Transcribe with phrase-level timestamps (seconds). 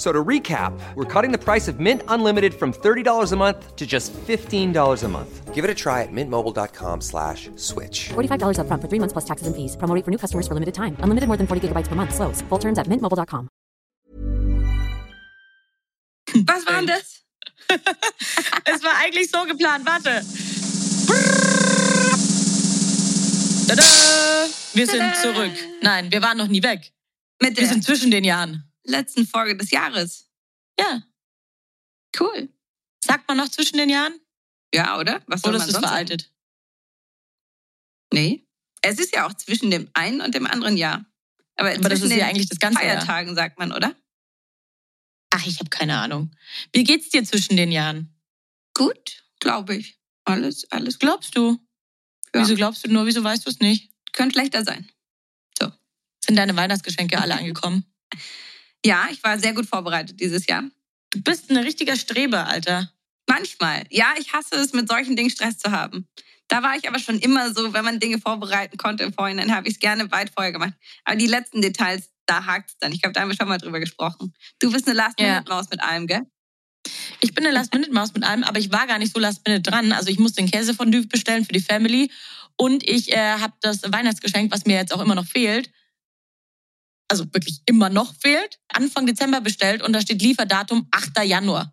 [0.00, 3.76] F- So to recap, we're cutting the price of Mint Unlimited from $30 a month
[3.76, 5.54] to just $15 a month.
[5.54, 8.08] Give it a try at mintmobile.com slash switch.
[8.14, 9.76] $45 upfront for three months plus taxes and fees.
[9.76, 10.96] Promo rate for new customers for limited time.
[11.02, 12.14] Unlimited more than 40 gigabytes per month.
[12.14, 12.40] Slows.
[12.48, 13.48] Full terms at mintmobile.com.
[16.48, 17.20] Was war denn das?
[18.64, 19.84] Es war eigentlich so geplant.
[19.84, 20.22] Warte.
[23.68, 23.82] Tada!
[24.74, 25.20] Wir sind Tada!
[25.22, 25.52] zurück.
[25.82, 26.92] Nein, wir waren noch nie weg.
[27.42, 28.64] Mit Wir der sind zwischen den Jahren.
[28.84, 30.28] Letzten Folge des Jahres.
[30.78, 31.02] Ja.
[32.18, 32.48] Cool.
[33.04, 34.18] Sagt man noch zwischen den Jahren?
[34.74, 35.22] Ja, oder?
[35.26, 36.20] Was soll Oder man ist es sonst veraltet?
[36.22, 36.34] sagen?
[38.12, 38.46] Nee.
[38.82, 41.04] Es ist ja auch zwischen dem einen und dem anderen Jahr.
[41.56, 42.96] Aber, Aber das ist ja eigentlich das ganze Jahr.
[42.96, 43.94] Feiertagen, sagt man, oder?
[45.30, 46.34] Ach, ich habe keine Ahnung.
[46.72, 48.14] Wie geht's dir zwischen den Jahren?
[48.74, 49.98] Gut, glaube ich.
[50.24, 51.00] Alles, alles gut.
[51.00, 51.58] Glaubst du?
[52.34, 52.40] Ja.
[52.40, 53.06] Wieso glaubst du nur?
[53.06, 53.92] Wieso weißt du es nicht?
[54.12, 54.90] Könnte schlechter sein.
[56.30, 57.84] Sind deine Weihnachtsgeschenke alle angekommen?
[58.84, 60.64] Ja, ich war sehr gut vorbereitet dieses Jahr.
[61.10, 62.90] Du bist ein richtiger Streber, Alter.
[63.28, 63.84] Manchmal.
[63.90, 66.08] Ja, ich hasse es, mit solchen Dingen Stress zu haben.
[66.48, 69.68] Da war ich aber schon immer so, wenn man Dinge vorbereiten konnte im Vorhinein, habe
[69.68, 70.72] ich es gerne weit vorher gemacht.
[71.04, 72.92] Aber die letzten Details, da hakt es dann.
[72.92, 74.34] Ich glaube, da haben wir schon mal drüber gesprochen.
[74.58, 76.22] Du bist eine Last-Minute-Maus mit allem, gell?
[77.20, 79.92] Ich bin eine Last-Minute-Maus mit allem, aber ich war gar nicht so Last-Minute dran.
[79.92, 82.10] Also ich musste den Käsefondue bestellen für die Family
[82.56, 85.70] und ich äh, habe das Weihnachtsgeschenk, was mir jetzt auch immer noch fehlt,
[87.10, 91.24] also wirklich immer noch fehlt, Anfang Dezember bestellt und da steht Lieferdatum 8.
[91.24, 91.72] Januar.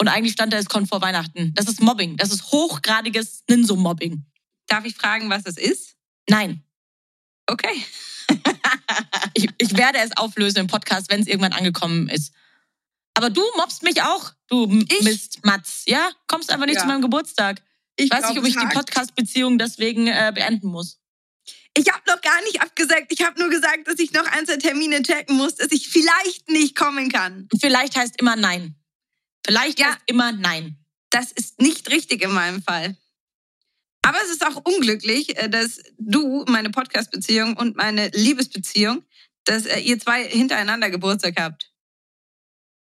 [0.00, 1.54] Und eigentlich stand da, es kommt vor Weihnachten.
[1.54, 2.16] Das ist Mobbing.
[2.16, 4.24] Das ist hochgradiges Ninso-Mobbing.
[4.66, 5.94] Darf ich fragen, was es ist?
[6.28, 6.62] Nein.
[7.46, 7.84] Okay.
[9.34, 12.34] Ich, ich werde es auflösen im Podcast, wenn es irgendwann angekommen ist.
[13.14, 15.02] Aber du mobst mich auch, du Ich?
[15.02, 15.84] Mist, Matz.
[15.86, 16.10] Ja?
[16.26, 16.82] Kommst einfach nicht Ja.
[16.82, 17.62] zu meinem Geburtstag.
[17.96, 18.74] Ich weiß glaub, nicht, ob ich die.
[18.74, 20.98] Podcast-Beziehung deswegen äh, beenden muss.
[21.76, 23.06] Ich habe noch gar nicht abgesagt.
[23.10, 26.48] Ich habe nur gesagt, dass ich noch ein, zwei Termine checken muss, dass ich vielleicht
[26.50, 27.48] nicht kommen kann.
[27.60, 28.74] Vielleicht heißt immer Nein.
[29.46, 29.88] Vielleicht Ja.
[29.88, 30.76] heißt immer Nein.
[31.10, 32.96] Das ist nicht richtig in meinem Fall.
[34.02, 39.04] Aber es ist auch unglücklich, äh, dass du, meine Podcast-Beziehung und meine Liebesbeziehung,
[39.44, 41.72] dass äh, ihr zwei hintereinander Geburtstag habt.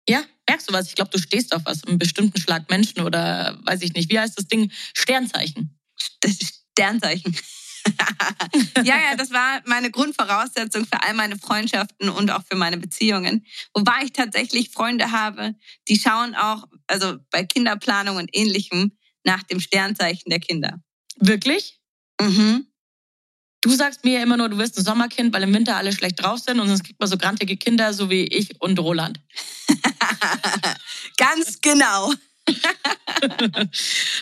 [0.08, 0.88] Ja, merkst du was?
[0.88, 4.10] Ich glaube, du stehst auf was, einen bestimmten Schlag Menschen oder weiß ich nicht.
[4.12, 4.72] Wie heißt das Ding?
[4.94, 5.78] Sternzeichen.
[6.22, 7.36] Das ist Sternzeichen.
[8.84, 13.46] ja, ja, das war meine Grundvoraussetzung für all meine Freundschaften und auch für meine Beziehungen.
[13.74, 15.56] Wobei ich tatsächlich Freunde habe,
[15.88, 20.82] die schauen auch, also bei Kinderplanung und ähnlichem, nach dem Sternzeichen der Kinder.
[21.18, 21.80] Wirklich?
[22.20, 22.68] Mhm.
[23.62, 26.22] Du sagst mir ja immer nur, du wirst ein Sommerkind, weil im Winter alle schlecht
[26.22, 29.20] drauf sind und sonst kriegt man so grantige Kinder, so wie ich und Roland.
[31.18, 32.14] Ganz genau.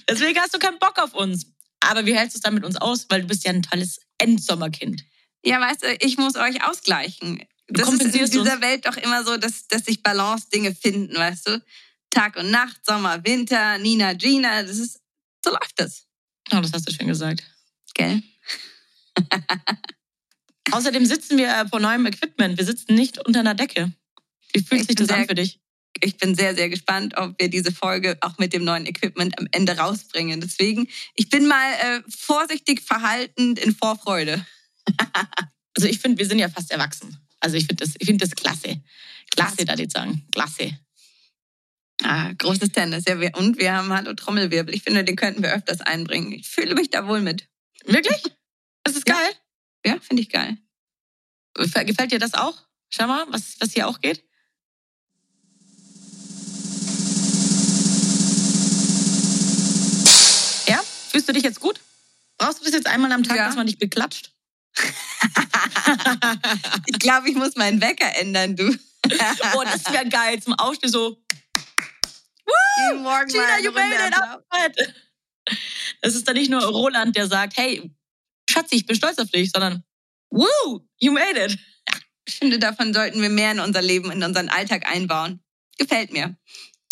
[0.10, 1.46] Deswegen hast du keinen Bock auf uns.
[1.86, 3.06] Aber wie hältst du es dann mit uns aus?
[3.10, 5.04] Weil du bist ja ein tolles Endsommerkind.
[5.44, 7.44] Ja, weißt du, ich muss euch ausgleichen.
[7.68, 8.62] Das ist in dieser.
[8.62, 11.64] Welt doch immer so, dass, dass sich Balance-Dinge finden, weißt du?
[12.10, 15.00] Tag und Nacht, Sommer, Winter, Nina, Gina, das ist,
[15.44, 16.06] so läuft das,
[16.52, 17.44] Oh, das hast du schön gesagt.
[17.94, 18.22] gell?
[20.72, 22.58] Außerdem sitzen wir äh, vor neuem Equipment.
[22.58, 23.92] Wir sitzen nicht unter einer Decke.
[24.54, 25.60] Wie fühlt Ich sich das an für dich?
[26.02, 29.48] Ich bin sehr, sehr gespannt, ob wir diese Folge auch mit dem neuen Equipment am
[29.52, 30.42] Ende rausbringen.
[30.42, 34.46] Deswegen, ich bin mal äh, vorsichtig verhaltend in Vorfreude.
[35.78, 37.18] Also ich finde, wir sind ja fast erwachsen.
[37.42, 38.82] Also ich finde das, ich finde das klasse.
[39.30, 40.26] Klasse, da ich sagen.
[40.32, 40.80] Klasse.
[42.02, 43.04] Ah, großes Tennis.
[43.08, 44.74] Ja, wir, und wir haben Hallo Trommelwirbel.
[44.74, 46.32] Ich finde, den könnten wir öfters einbringen.
[46.32, 47.50] Ich fühle mich da wohl mit.
[47.86, 48.22] Wirklich?
[48.84, 49.16] Das ist Ja.
[49.16, 49.34] geil.
[49.86, 50.58] Ja, finde ich geil.
[51.56, 52.58] Gefällt dir das auch?
[52.90, 54.24] Schau mal, was, was hier auch geht.
[61.16, 61.80] Fühlst du dich jetzt gut?
[62.38, 63.46] Brauchst du das jetzt einmal am Tag, Ja.
[63.46, 64.34] dass man dich beklatscht?
[66.88, 68.68] Ich glaube, ich muss meinen Wecker ändern, du.
[69.56, 70.44] Oh, das wäre geil.
[70.44, 71.18] Zum Aufstehen so,
[72.90, 74.44] Jeden Morgen Gina, you made it up.
[76.02, 77.90] Das ist dann nicht nur Roland, der sagt, hey,
[78.50, 79.86] Schatzi, ich bin stolz auf dich, sondern,
[80.32, 81.58] woo, you made it.
[82.26, 85.42] Ich finde, davon sollten wir mehr in unser Leben, in unseren Alltag einbauen.
[85.78, 86.36] Gefällt mir.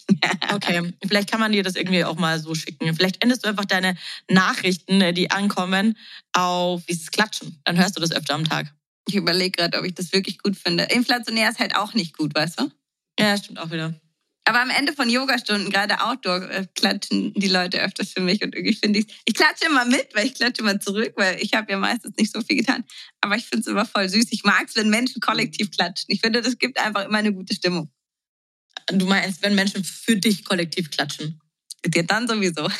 [0.54, 2.94] Okay, vielleicht kann man dir das irgendwie auch mal so schicken.
[2.96, 3.96] Vielleicht endest du einfach deine
[4.30, 5.98] Nachrichten, äh, die ankommen,
[6.34, 7.60] auf dieses Klatschen.
[7.64, 8.72] Dann hörst du das öfter am Tag.
[9.08, 10.84] Ich überlege gerade, ob ich das wirklich gut finde.
[10.84, 12.72] Inflationär ist halt auch nicht gut, weißt du?
[13.20, 13.94] Ja, stimmt auch wieder.
[14.46, 18.54] Aber am Ende von Yogastunden, gerade Outdoor, äh, klatschen die Leute öfters für mich und
[18.54, 21.72] irgendwie finde ich ich klatsche immer mit, weil ich klatsche immer zurück, weil ich habe
[21.72, 22.84] ja meistens nicht so viel getan.
[23.22, 24.28] Aber ich finde es immer voll süß.
[24.32, 26.08] Ich mag es, wenn Menschen kollektiv klatschen.
[26.10, 27.90] Ich finde, das gibt einfach immer eine gute Stimmung.
[28.88, 31.40] Du meinst, wenn Menschen für dich kollektiv klatschen?
[31.94, 32.70] Ja, dann sowieso.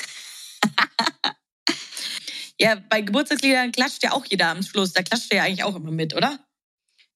[2.60, 4.94] Ja, bei Geburtstagsliedern klatscht ja auch jeder am Schluss.
[4.94, 6.40] Da klatscht ja eigentlich auch immer mit, oder?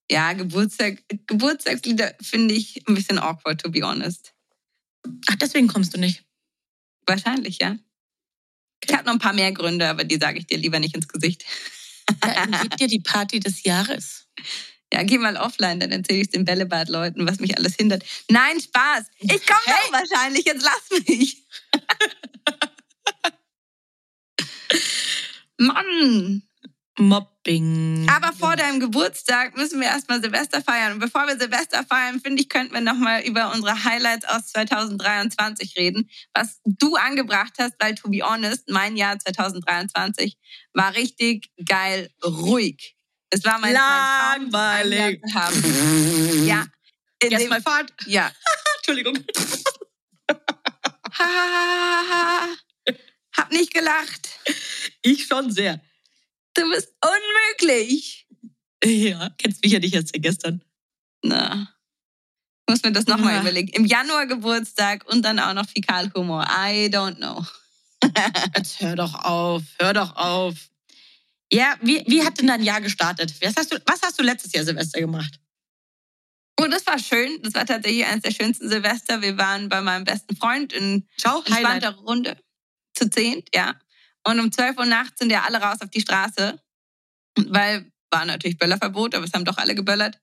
[0.10, 4.34] Ja, Geburtstag, Geburtstagslieder finde ich ein bisschen awkward, to be honest.
[5.28, 6.24] Ach, deswegen kommst du nicht.
[7.06, 7.78] Wahrscheinlich, ja.
[8.84, 11.08] Ich habe noch ein paar mehr Gründe, aber die sage ich dir lieber nicht ins
[11.08, 11.46] Gesicht.
[12.24, 14.28] Ja, dann gib dir die Party des Jahres.
[14.94, 18.04] Ja, geh mal offline, dann erzähle ich den Bällebad-Leuten, was mich alles hindert.
[18.30, 19.06] Nein, Spaß.
[19.20, 19.76] Ich komme Hey.
[19.92, 21.44] doch wahrscheinlich, jetzt lass mich.
[25.58, 26.44] Mann.
[27.00, 28.08] Mobbing.
[28.10, 30.94] Aber vor deinem Geburtstag müssen wir erstmal Silvester feiern.
[30.94, 35.76] Und bevor wir Silvester feiern, finde ich, könnten wir nochmal über unsere Highlights aus 2023
[35.78, 40.38] reden, was du angebracht hast, weil, to be honest, mein Jahr 2023
[40.74, 42.97] war richtig geil ruhig.
[43.30, 45.22] Es war mein, mein Langweilig.
[45.28, 46.46] zu haben.
[46.46, 46.66] Ja.
[47.22, 47.92] In Jetzt mal Fahrt.
[48.06, 48.32] ja.
[48.78, 49.18] Entschuldigung.
[50.30, 50.36] Ha,
[51.20, 52.48] ha, ha, ha,
[52.90, 52.94] ha.
[53.36, 54.30] Hab nicht gelacht.
[55.02, 55.80] Ich schon sehr.
[56.54, 58.28] Du bist unmöglich.
[58.84, 60.64] Ja, kennst mich ja nicht erst seit gestern.
[61.24, 61.74] Na.
[62.68, 63.42] Ich muss mir das nochmal Ja.
[63.42, 63.70] überlegen.
[63.70, 66.44] Im Januar Geburtstag und dann auch noch Fäkalhumor.
[66.50, 67.46] I don't know.
[68.56, 70.56] Jetzt hör doch auf, hör doch auf.
[71.52, 73.34] Ja, wie, wie hat denn dein Jahr gestartet?
[73.42, 75.40] Was hast, du, was hast du letztes Jahr Silvester gemacht?
[76.60, 77.42] Und das war schön.
[77.44, 79.22] Das war tatsächlich eines der schönsten Silvester.
[79.22, 82.38] Wir waren bei meinem besten Freund in Schau, entspannter Runde.
[82.96, 83.80] Zu zehnt, ja.
[84.26, 86.60] Und um 12 Uhr nachts sind ja alle raus auf die Straße.
[87.36, 90.20] Weil war natürlich Böllerverbot, aber es haben doch alle geböllert.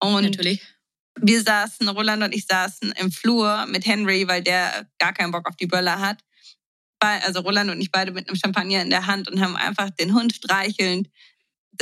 [0.00, 0.62] Und Natürlich.
[1.20, 5.48] wir saßen, Roland und ich saßen im Flur mit Henry, weil der gar keinen Bock
[5.48, 6.22] auf die Böller hat.
[7.00, 10.14] Also Roland und ich beide mit einem Champagner in der Hand und haben einfach den
[10.14, 11.08] Hund streichelnd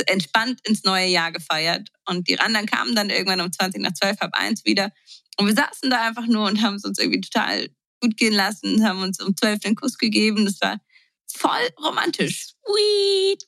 [0.07, 1.89] entspannt ins neue Jahr gefeiert.
[2.05, 4.91] Und die anderen kamen dann irgendwann um 20 nach 12, halb eins wieder.
[5.37, 7.69] Und wir saßen da einfach nur und haben es uns irgendwie total
[8.01, 10.45] gut gehen lassen, haben uns um 12 den Kuss gegeben.
[10.45, 10.79] Das war
[11.27, 12.49] voll romantisch.
[12.65, 13.45] Sweet.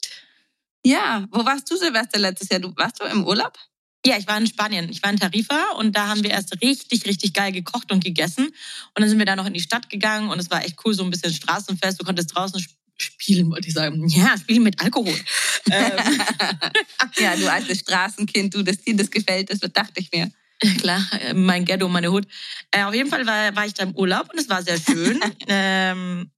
[0.85, 2.59] Ja, wo warst du Silvester letztes Jahr?
[2.59, 3.57] Du warst du im Urlaub?
[4.05, 4.89] Ja, ich war in Spanien.
[4.89, 8.45] Ich war in Tarifa und da haben wir erst richtig, richtig geil gekocht und gegessen.
[8.45, 8.53] Und
[9.01, 11.03] dann sind wir da noch in die Stadt gegangen und es war echt cool, so
[11.03, 11.99] ein bisschen Straßenfest.
[11.99, 14.07] Du konntest draußen sp- spielen, wollte ich sagen.
[14.07, 15.13] Ja, spielen mit Alkohol.
[15.71, 16.21] ähm,
[17.19, 20.31] Ja, du altes Straßenkind, du, dass dir das gefällt, das dachte ich mir.
[20.79, 22.25] klar, äh, mein Ghetto, meine Hut.
[22.71, 25.19] Äh, auf jeden Fall war, war ich da im Urlaub und es war sehr schön.
[25.47, 26.31] ähm,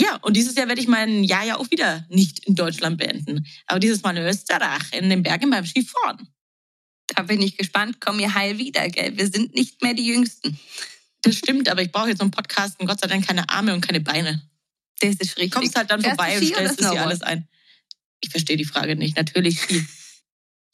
[0.00, 3.44] ja, und dieses Jahr werde ich mein Jahr ja auch wieder nicht in Deutschland beenden.
[3.66, 6.28] Aber dieses Mal in Österreich, in den Bergen beim Skifahren.
[7.08, 8.00] Da bin ich gespannt.
[8.00, 9.16] Komm ihr heil wieder, gell?
[9.16, 10.58] Wir sind nicht mehr die Jüngsten.
[11.22, 13.74] Das stimmt, aber ich brauche jetzt so einen Podcast und Gott sei Dank keine Arme
[13.74, 14.42] und keine Beine.
[15.00, 15.50] Das ist richtig.
[15.52, 17.06] kommst halt dann Fährst vorbei du und stellst dir Snowboard?
[17.06, 17.48] alles ein.
[18.20, 19.16] Ich verstehe die Frage nicht.
[19.16, 19.84] Natürlich Ski.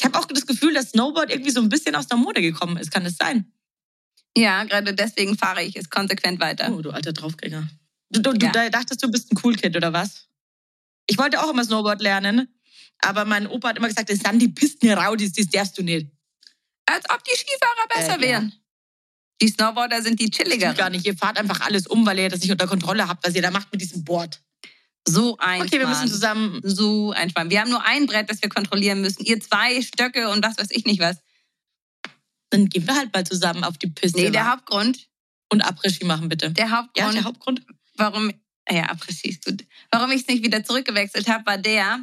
[0.01, 2.77] Ich habe auch das Gefühl, dass Snowboard irgendwie so ein bisschen aus der Mode gekommen
[2.77, 2.91] ist.
[2.91, 3.53] Kann das sein?
[4.37, 6.73] Ja, gerade deswegen fahre ich es konsequent weiter.
[6.75, 7.71] Oh, du alter Draufgänger.
[8.11, 8.69] Du, du, du Ja.
[8.71, 10.27] dachtest, du bist ein Cool Kid oder was?
[11.07, 12.49] Ich wollte auch immer Snowboard lernen,
[12.99, 16.09] aber mein Opa hat immer gesagt, das sind die Pisten-Raudis, das darfst du nicht.
[16.87, 18.33] Als ob die Skifahrer besser Äh, ja.
[18.33, 18.53] wären.
[19.43, 20.75] Die Snowboarder sind die chilliger.
[20.75, 21.05] Gar nicht.
[21.07, 23.51] Ihr fahrt einfach alles um, weil ihr das nicht unter Kontrolle habt, was ihr da
[23.51, 24.41] macht mit diesem Board.
[25.07, 26.61] So ein Okay, wir müssen zusammen.
[26.63, 27.33] So ein.
[27.51, 29.25] Wir haben nur ein Brett, das wir kontrollieren müssen.
[29.25, 31.19] Ihr zwei Stöcke und was weiß ich nicht was.
[32.51, 34.19] Dann gehen wir halt mal zusammen auf die Piste.
[34.21, 34.53] Nee, der wa?
[34.53, 35.09] Hauptgrund,
[35.51, 36.51] und Après-Ski machen, bitte.
[36.51, 37.63] der ja, Hauptgrund, der Hauptgrund.
[37.97, 38.33] warum,
[38.71, 39.65] ja, präzis, gut.
[39.91, 42.01] Warum ich es nicht wieder zurückgewechselt habe, war der,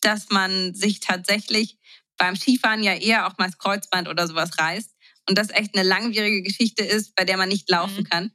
[0.00, 1.76] dass man sich tatsächlich
[2.18, 4.90] beim Skifahren ja eher auch mal das Kreuzband oder sowas reißt.
[5.28, 8.04] Und das echt eine langwierige Geschichte ist, bei der man nicht laufen Mhm.
[8.04, 8.32] kann.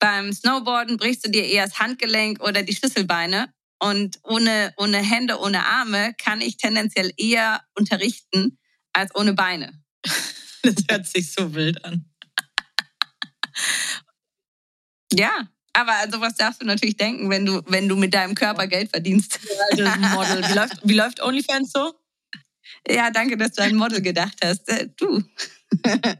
[0.00, 3.52] Beim Snowboarden brichst du dir eher das Handgelenk oder die Schlüsselbeine.
[3.80, 8.58] Und ohne, ohne Hände, ohne Arme kann ich tendenziell eher unterrichten
[8.92, 9.82] als ohne Beine.
[10.62, 12.04] Das hört sich so wild an.
[15.12, 18.66] Ja, aber an sowas darfst du natürlich denken, wenn du, wenn du mit deinem Körper
[18.66, 19.38] Geld verdienst.
[19.76, 20.48] Das Model.
[20.48, 21.94] Wie läuft, wie läuft OnlyFans so?
[22.90, 24.68] Ja, danke, dass du an ein Model gedacht hast.
[24.68, 25.22] Äh, du.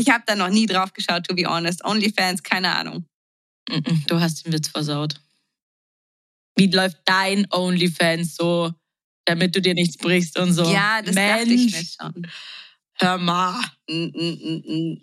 [0.00, 1.84] Ich habe da noch nie drauf geschaut, to be honest.
[1.84, 3.04] Onlyfans, keine Ahnung.
[4.06, 5.20] Du hast den Witz versaut.
[6.56, 8.72] Wie läuft dein OnlyFans so,
[9.24, 10.70] damit du dir nichts brichst und so?
[10.72, 12.26] Ja, das Mensch, dachte ich mir schon.
[12.94, 13.60] hör mal.
[13.88, 15.02] Mm, mm, mm.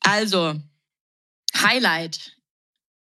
[0.00, 0.60] Also,
[1.56, 2.36] Highlight.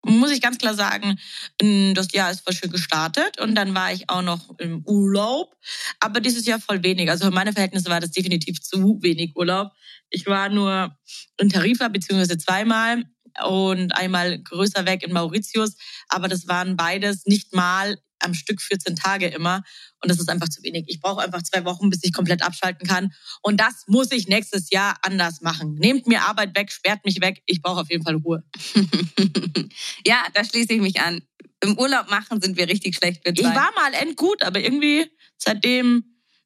[0.07, 1.19] Muss ich ganz klar sagen,
[1.59, 5.55] m, das Jahr ist voll schön gestartet und dann war ich auch noch im Urlaub.
[5.99, 7.09] Aber dieses Jahr voll wenig.
[7.09, 9.71] Also für meine Verhältnisse war das definitiv zu wenig Urlaub.
[10.11, 10.95] Ich war nur
[11.39, 13.05] in Tarifa beziehungsweise zweimal
[13.47, 15.75] und einmal größer weg in Mauritius.
[16.07, 19.63] Aber das waren beides nicht mal am Stück 14 Tage immer.
[20.01, 20.85] Und das ist einfach zu wenig.
[20.87, 23.13] Ich brauche einfach zwei Wochen, bis ich komplett abschalten kann.
[23.41, 25.75] Und das muss ich nächstes Jahr anders machen.
[25.75, 27.41] Nehmt mir Arbeit weg, sperrt mich weg.
[27.45, 28.43] Ich brauche auf jeden Fall Ruhe.
[30.05, 31.21] ja, da schließe ich mich an.
[31.61, 33.23] Im Urlaub machen sind wir richtig schlecht.
[33.23, 36.03] Wir Ich war mal endgut, aber irgendwie, seitdem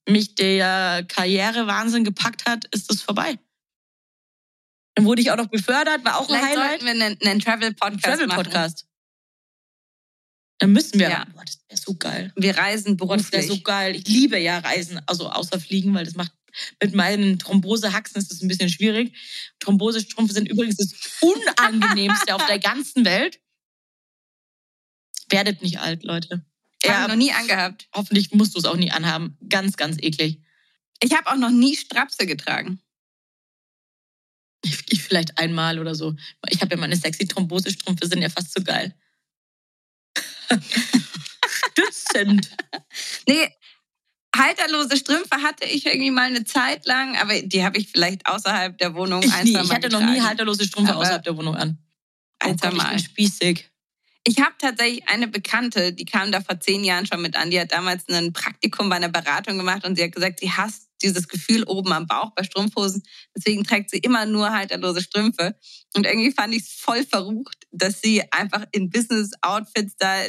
[0.08, 3.38] mich der Karrierewahnsinn gepackt hat, ist es vorbei.
[4.96, 6.82] Dann wurde ich auch noch befördert, war auch ein Vielleicht Highlight.
[6.82, 8.30] sollten wir einen, einen Travel-Podcast machen.
[8.30, 8.86] Travel-Podcast.
[10.60, 11.10] Dann müssen wir.
[11.10, 11.26] Ja.
[11.34, 12.34] Boah, das wäre so geil.
[12.36, 13.58] Wir reisen Boah, das wäre beruflich.
[13.60, 13.96] so geil.
[13.96, 16.34] Ich liebe ja Reisen, also außer Fliegen, weil das macht
[16.82, 19.16] mit meinen Thrombosehaxen ist das ein bisschen schwierig.
[19.60, 23.40] Thrombosestrümpfe sind übrigens das unangenehmste auf der ganzen Welt.
[25.30, 26.44] Werdet nicht alt, Leute.
[26.84, 27.88] Habe Ja, ich noch nie angehabt.
[27.94, 29.38] hoffentlich musst du es auch nie anhaben.
[29.48, 30.42] Ganz, ganz eklig.
[31.02, 32.82] Ich habe auch noch nie Strapse getragen.
[34.64, 36.16] Ich, ich vielleicht einmal oder so.
[36.50, 38.94] Ich habe ja meine sexy Thrombosestrümpfe, sind ja fast so geil.
[41.48, 42.50] Stützend.
[43.28, 43.50] Nee,
[44.36, 48.78] halterlose Strümpfe hatte ich irgendwie mal eine Zeit lang, aber die habe ich vielleicht außerhalb
[48.78, 51.78] der Wohnung Ich, ein, nie, ich hatte noch nie halterlose Strümpfe außerhalb der Wohnung an.
[52.44, 53.70] Oh Gott, ich bin spießig.
[54.26, 57.52] Ich habe tatsächlich eine Bekannte, die kam da vor zehn Jahren schon mit an.
[57.52, 60.89] Die hat damals ein Praktikum bei einer Beratung gemacht und sie hat gesagt, sie hasst
[61.02, 63.04] dieses Gefühl oben am Bauch bei Strumpfhosen.
[63.36, 65.58] Deswegen trägt sie immer nur halterlose Strümpfe.
[65.96, 70.26] Und irgendwie fand ich es voll verrucht, dass sie einfach in Business-Outfits da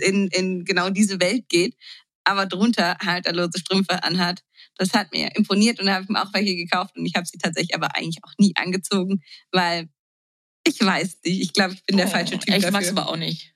[0.00, 1.76] in, in genau diese Welt geht,
[2.24, 4.42] aber drunter halterlose Strümpfe anhat.
[4.76, 7.26] Das hat mir imponiert und da habe ich mir auch welche gekauft und ich habe
[7.26, 9.88] sie tatsächlich aber eigentlich auch nie angezogen, weil
[10.66, 11.40] ich weiß nicht.
[11.40, 12.70] Ich glaube, ich bin der Oh, falsche Typ Ich dafür.
[12.70, 13.54] mag's aber auch nicht.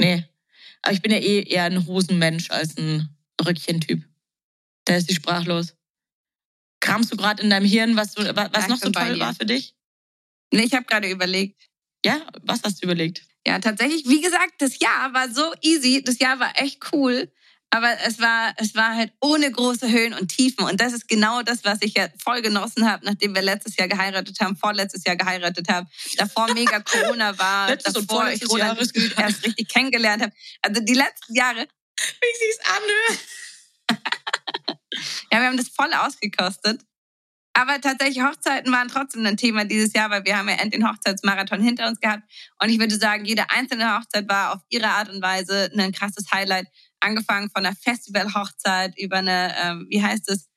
[0.00, 0.24] Nee.
[0.82, 3.08] Aber ich bin ja eh eher ein Hosenmensch als ein
[3.44, 4.02] Röckchen-Typ.
[4.84, 5.74] Da ist sie sprachlos.
[6.80, 9.74] Kramst du gerade in deinem Hirn, was, du, was noch so toll war für dich?
[10.52, 11.70] Nee, ich habe gerade überlegt.
[12.04, 13.22] Ja, was hast du überlegt?
[13.46, 16.02] Ja, tatsächlich, wie gesagt, das Jahr war so easy.
[16.04, 17.30] Das Jahr war echt cool.
[17.74, 20.64] Aber es war, es war halt ohne große Höhen und Tiefen.
[20.64, 23.88] Und das ist genau das, was ich ja voll genossen habe, nachdem wir letztes Jahr
[23.88, 28.78] geheiratet haben, vorletztes Jahr geheiratet haben, davor mega Corona war, Letztes davor ich Roland
[29.16, 30.32] erst richtig kennengelernt habe.
[30.60, 34.12] Also die letzten Jahre, Wie sie es anhört.
[35.32, 36.82] ja, wir haben das voll ausgekostet.
[37.54, 40.88] Aber tatsächlich, Hochzeiten waren trotzdem ein Thema dieses Jahr, weil wir haben ja endlich den
[40.88, 42.22] Hochzeitsmarathon hinter uns gehabt.
[42.62, 46.32] Und ich würde sagen, jede einzelne Hochzeit war auf ihre Art und Weise ein krasses
[46.32, 46.66] Highlight.
[47.00, 50.48] Angefangen von einer Festival-Hochzeit über eine, ähm, wie heißt es?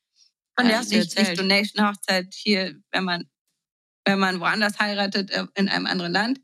[0.58, 1.38] Von der Äh, nicht, nicht.
[1.38, 3.30] Donation-Hochzeit hier, wenn man,
[4.06, 6.40] wenn man woanders heiratet, äh, in einem anderen Land.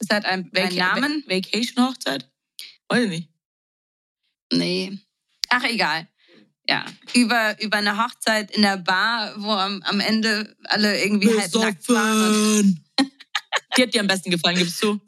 [0.00, 1.22] Das hat einen, einen Vaca- Namen.
[1.26, 2.28] Va- Vacation-Hochzeit?
[2.88, 3.30] Weiß ich nicht.
[4.52, 4.98] Nee.
[5.50, 6.08] Ach, egal.
[6.68, 6.84] Ja.
[7.12, 11.88] Über, über eine Hochzeit in der Bar, wo am, am Ende alle irgendwie halb nackt
[11.88, 12.84] waren.
[13.76, 14.98] Die hat dir am besten gefallen, gibst du?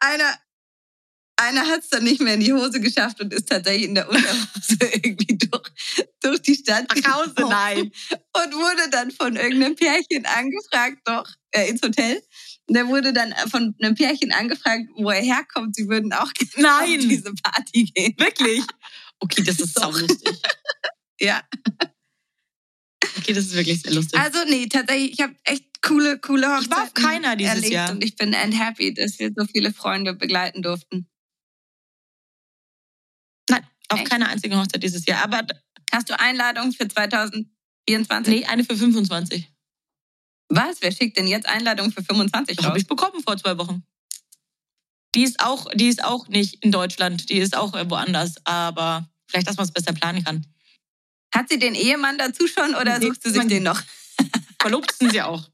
[0.00, 0.34] einer,
[1.36, 4.08] einer hat es dann nicht mehr in die Hose geschafft und ist tatsächlich in der
[4.08, 5.70] Unterhose irgendwie durch,
[6.20, 7.92] durch die Stadt Nach Hause, nein.
[8.10, 12.22] Und wurde dann von irgendeinem Pärchen angefragt, doch, äh, ins Hotel.
[12.66, 15.76] Und der wurde dann von einem Pärchen angefragt, wo er herkommt.
[15.76, 17.00] Sie würden auch gerne Nein.
[17.00, 18.14] auf diese Party gehen.
[18.18, 18.62] Wirklich?
[19.20, 19.92] Okay, das ist Doch.
[19.92, 20.38] saulustig.
[21.20, 21.42] Ja.
[23.18, 24.18] Okay, das ist wirklich sehr lustig.
[24.18, 27.72] Also nee, tatsächlich, ich habe echt coole, coole Hochzeiten Ich war auf keiner dieses erlebt
[27.72, 27.90] Jahr.
[27.92, 31.08] und ich bin end happy, dass wir so viele Freunde begleiten durften.
[33.50, 34.10] Nein, auf Echt?
[34.10, 35.22] keiner einzigen Hochzeit dieses Jahr.
[35.24, 35.46] Aber
[35.92, 38.34] Hast du Einladungen für 2024?
[38.34, 39.48] nee, eine für 25.
[40.48, 40.82] Was?
[40.82, 42.78] Wer schickt denn jetzt Einladungen für 25 Habe raus?
[42.78, 43.84] ich bekommen vor zwei Wochen.
[45.14, 48.34] Die ist auch, die ist auch nicht in Deutschland, die ist auch woanders.
[48.44, 50.44] Aber vielleicht, dass man es besser planen kann.
[51.34, 53.82] Hat sie den Ehemann dazu schon oder Nee, sucht sie sich den noch?
[54.60, 55.50] Verlobt sind sie auch.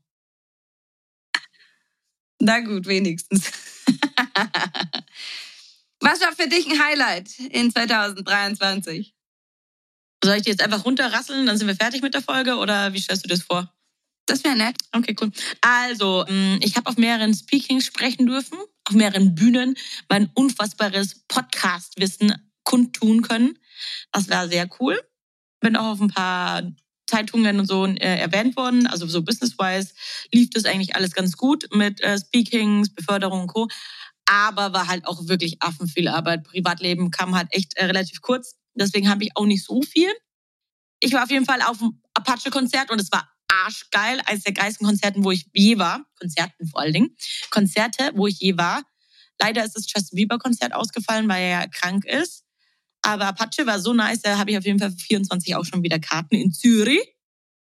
[2.39, 3.51] Na gut, wenigstens.
[6.01, 9.15] Was war für dich ein Highlight in 2023?
[10.23, 13.01] Soll ich die jetzt einfach runterrasseln, dann sind wir fertig mit der Folge oder wie
[13.01, 13.73] stellst du das vor?
[14.27, 14.77] Das wäre nett.
[14.93, 15.33] Okay, cool.
[15.61, 19.77] Also, mh, ich habe auf mehreren Speakings sprechen dürfen, auf mehreren Bühnen
[20.09, 22.35] mein unfassbares Podcast-Wissen
[22.65, 23.59] kundtun können.
[24.13, 25.01] Das war sehr cool.
[25.61, 26.63] Bin auch auf ein paar
[27.11, 28.87] Zeitungen und so äh, erwähnt worden.
[28.87, 29.93] Also so business-wise
[30.33, 33.69] lief das eigentlich alles ganz gut mit äh, Speakings, Beförderung und Co.
[34.25, 36.45] Aber war halt auch wirklich affenviel Arbeit.
[36.45, 38.57] Privatleben kam halt echt äh, relativ kurz.
[38.75, 40.11] Deswegen habe ich auch nicht so viel.
[41.01, 44.21] Ich war auf jeden Fall auf dem Apache-Konzert und es war arschgeil.
[44.27, 46.05] Eines der geilsten Konzerten, wo ich je war.
[46.19, 47.17] Konzerten vor allen Dingen.
[47.51, 48.83] Konzerte, wo ich je war.
[49.41, 52.45] Leider ist das Justin Bieber-Konzert ausgefallen, weil er ja krank ist.
[53.03, 55.83] Aber Apache war so nice, da habe ich auf jeden Fall für 24 auch schon
[55.83, 57.17] wieder Karten in Zürich.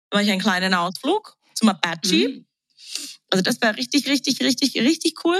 [0.09, 2.29] Da war ich einen kleinen Ausflug zum Apache.
[2.29, 2.45] Mhm.
[3.29, 5.37] Also das war richtig, richtig, richtig, richtig cool.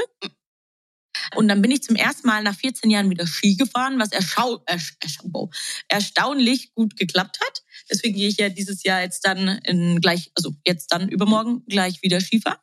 [1.35, 4.61] Und dann bin ich zum ersten Mal nach 14 Jahren wieder Ski gefahren, was erschau
[4.65, 5.49] ersch erschau
[5.87, 7.63] erstaunlich gut geklappt hat.
[7.89, 12.01] Deswegen gehe ich ja dieses Jahr jetzt dann in gleich, also jetzt dann übermorgen gleich
[12.03, 12.59] wieder Skifahren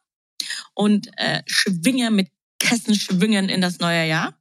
[0.74, 2.28] und äh, schwinge mit
[2.58, 4.40] Kessenschwingen in das neue Jahr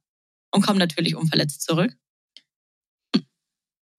[0.50, 1.96] und komme natürlich unverletzt zurück.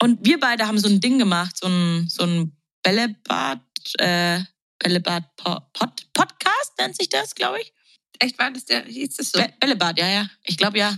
[0.02, 3.62] Und wir beide haben so ein Ding gemacht, so ein, so ein Bällebad,
[4.00, 4.42] äh,
[4.80, 7.74] Bällebad Pod, Podcast nennt sich das, glaube ich.
[8.20, 9.40] Echt war das der, hieß das so?
[9.40, 10.30] Bä- Bällebad, ja, ja.
[10.44, 10.98] Ich glaube ja.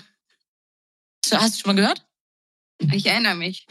[1.32, 2.06] Hast du schon mal gehört?
[2.94, 3.66] Ich erinnere mich.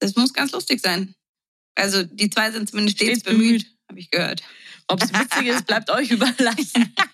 [0.00, 1.14] Das muss ganz lustig sein.
[1.76, 3.78] Also die zwei sind zumindest stets, Stets bemüht, bemüht.
[3.88, 4.42] habe ich gehört.
[4.88, 6.94] Ob es witzig ist, bleibt euch überlassen.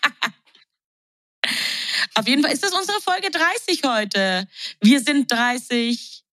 [2.14, 4.48] Auf jeden Fall ist das unsere Folge 30 heute.
[4.80, 6.24] Wir sind 30.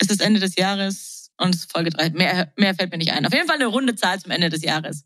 [0.00, 2.14] Es ist Ende des Jahres und es ist Folge 30.
[2.14, 3.26] Mehr, mehr fällt mir nicht ein.
[3.26, 5.04] Auf jeden Fall eine runde Zahl zum Ende des Jahres.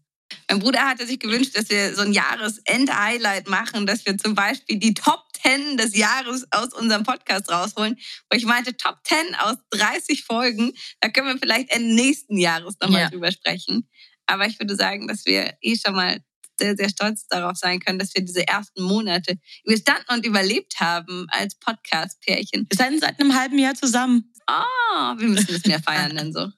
[0.49, 4.79] Mein Bruder hatte sich gewünscht, dass wir so ein Jahresend-Highlight machen, dass wir zum Beispiel
[4.79, 7.97] die Top 10 des Jahres aus unserem Podcast rausholen.
[8.31, 12.77] Wo ich meinte, Top 10 aus 30 Folgen, da können wir vielleicht Ende nächsten Jahres
[12.81, 13.11] nochmal Ja.
[13.11, 13.89] drüber sprechen.
[14.27, 16.21] Aber ich würde sagen, dass wir eh schon mal
[16.59, 21.27] sehr, sehr stolz darauf sein können, dass wir diese ersten Monate überstanden und überlebt haben
[21.31, 22.67] als Podcast-Pärchen.
[22.71, 24.31] Wir sind seit einem halben Jahr zusammen.
[24.47, 26.51] Ah, wir müssen das mehr feiern dann so.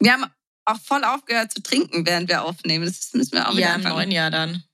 [0.00, 0.26] Wir haben
[0.64, 2.84] auch voll aufgehört zu trinken, während wir aufnehmen.
[2.84, 3.94] Das müssen wir auch wieder Ja, im anfangen.
[3.96, 4.64] neuen Jahr dann.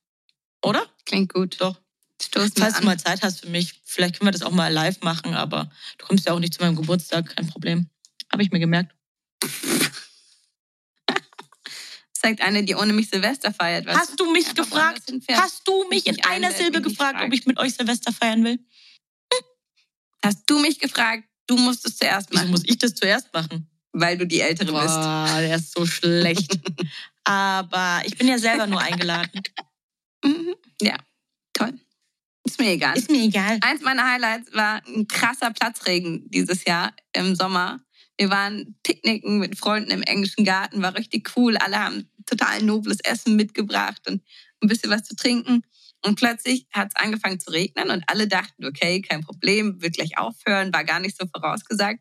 [0.62, 0.86] Oder?
[1.06, 1.56] Klingt gut.
[1.60, 1.80] Doch.
[2.20, 5.00] Stoßen Falls du mal Zeit hast für mich, vielleicht können wir das auch mal live
[5.02, 7.88] machen, aber du kommst ja auch nicht zu meinem Geburtstag, kein Problem.
[8.32, 8.92] Habe ich mir gemerkt.
[12.12, 13.86] Zeigt eine, die ohne mich Silvester feiert.
[13.86, 15.02] Was Hast du mich gefragt?
[15.30, 18.58] Hast du mich in einer Silbe gefragt, ob ich mit euch Silvester feiern will?
[20.24, 21.24] Hast du mich gefragt?
[21.48, 23.68] Du musst es zuerst Wieso machen, muss ich das zuerst machen?
[23.92, 24.94] weil du die Ältere bist.
[24.94, 26.58] Boah, der ist so schlecht.
[27.24, 29.42] Aber ich bin ja selber nur eingeladen.
[30.24, 30.54] Mhm.
[30.80, 30.96] Ja,
[31.52, 31.74] toll.
[32.44, 32.96] Ist mir egal.
[32.96, 33.58] Ist mir egal.
[33.60, 37.80] Eins meiner Highlights war ein krasser Platzregen dieses Jahr im Sommer.
[38.16, 41.56] Wir waren picknicken mit Freunden im englischen Garten, war richtig cool.
[41.56, 44.22] Alle haben total nobles Essen mitgebracht und
[44.62, 45.62] ein bisschen was zu trinken.
[46.04, 50.16] Und plötzlich hat es angefangen zu regnen und alle dachten, okay, kein Problem, wird gleich
[50.16, 52.00] aufhören, war gar nicht so vorausgesagt.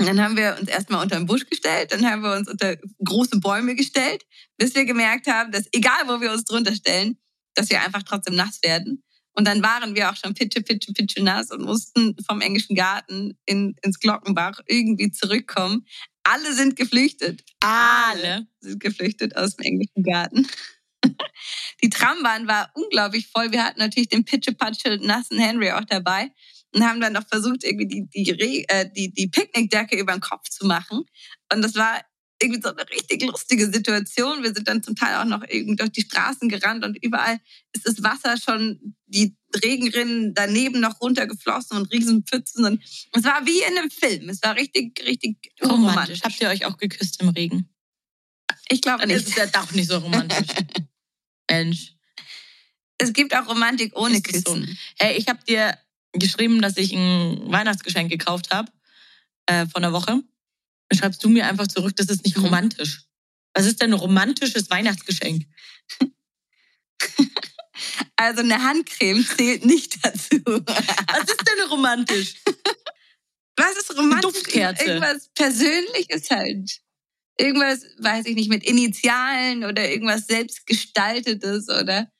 [0.00, 2.76] Und dann haben wir uns erstmal unter den Busch gestellt, dann haben wir uns unter
[3.04, 4.24] große Bäume gestellt,
[4.56, 7.18] bis wir gemerkt haben, dass egal wo wir uns drunter stellen,
[7.54, 9.02] dass wir einfach trotzdem nass werden.
[9.36, 13.36] Und dann waren wir auch schon pitsche, pitsche, pitsche nass und mussten vom englischen Garten
[13.46, 15.86] in, ins Glockenbach irgendwie zurückkommen.
[16.22, 17.42] Alle sind geflüchtet.
[17.60, 18.46] Alle.
[18.60, 20.48] sind geflüchtet aus dem englischen Garten.
[21.82, 23.52] Die Trambahn war unglaublich voll.
[23.52, 26.30] Wir hatten natürlich den pitsche-patsche nassen Henry auch dabei
[26.72, 30.20] und haben dann noch versucht, irgendwie die, die, Re- äh, die, die Picknickdecke über den
[30.20, 31.04] Kopf zu machen.
[31.52, 32.00] Und das war
[32.42, 34.42] irgendwie so eine richtig lustige Situation.
[34.42, 37.38] Wir sind dann zum Teil auch noch irgendwie durch die Straßen gerannt und überall
[37.72, 42.64] ist das Wasser schon, die Regenrinnen daneben noch runtergeflossen und Riesenpfützen.
[42.64, 44.28] Und es war wie in einem Film.
[44.28, 45.88] Es war richtig, richtig Romantisch.
[45.88, 46.22] romantisch.
[46.24, 47.68] Habt ihr euch auch geküsst im Regen?
[48.68, 49.16] Ich glaube nicht.
[49.16, 50.48] ist es ja doch nicht so romantisch.
[51.50, 51.94] Mensch.
[52.98, 54.54] Es gibt auch Romantik ohne Ist es so?
[54.54, 54.78] Küssen.
[54.98, 55.76] Hey, ich habe dir
[56.12, 58.70] geschrieben, dass ich ein Weihnachtsgeschenk gekauft habe
[59.46, 60.22] äh, vor einer Woche.
[60.88, 62.44] Dann schreibst du mir einfach zurück, das ist nicht Mhm.
[62.44, 63.02] romantisch.
[63.54, 65.44] Was ist denn ein romantisches Weihnachtsgeschenk?
[68.16, 70.36] Also eine Handcreme zählt nicht dazu.
[70.46, 72.36] Was ist denn romantisch?
[73.56, 74.32] Was ist romantisch?
[74.32, 74.84] Duftkerze.
[74.84, 76.80] Irgendwas Persönliches halt.
[77.36, 82.10] Irgendwas, weiß ich nicht, mit Initialen oder irgendwas selbstgestaltetes oder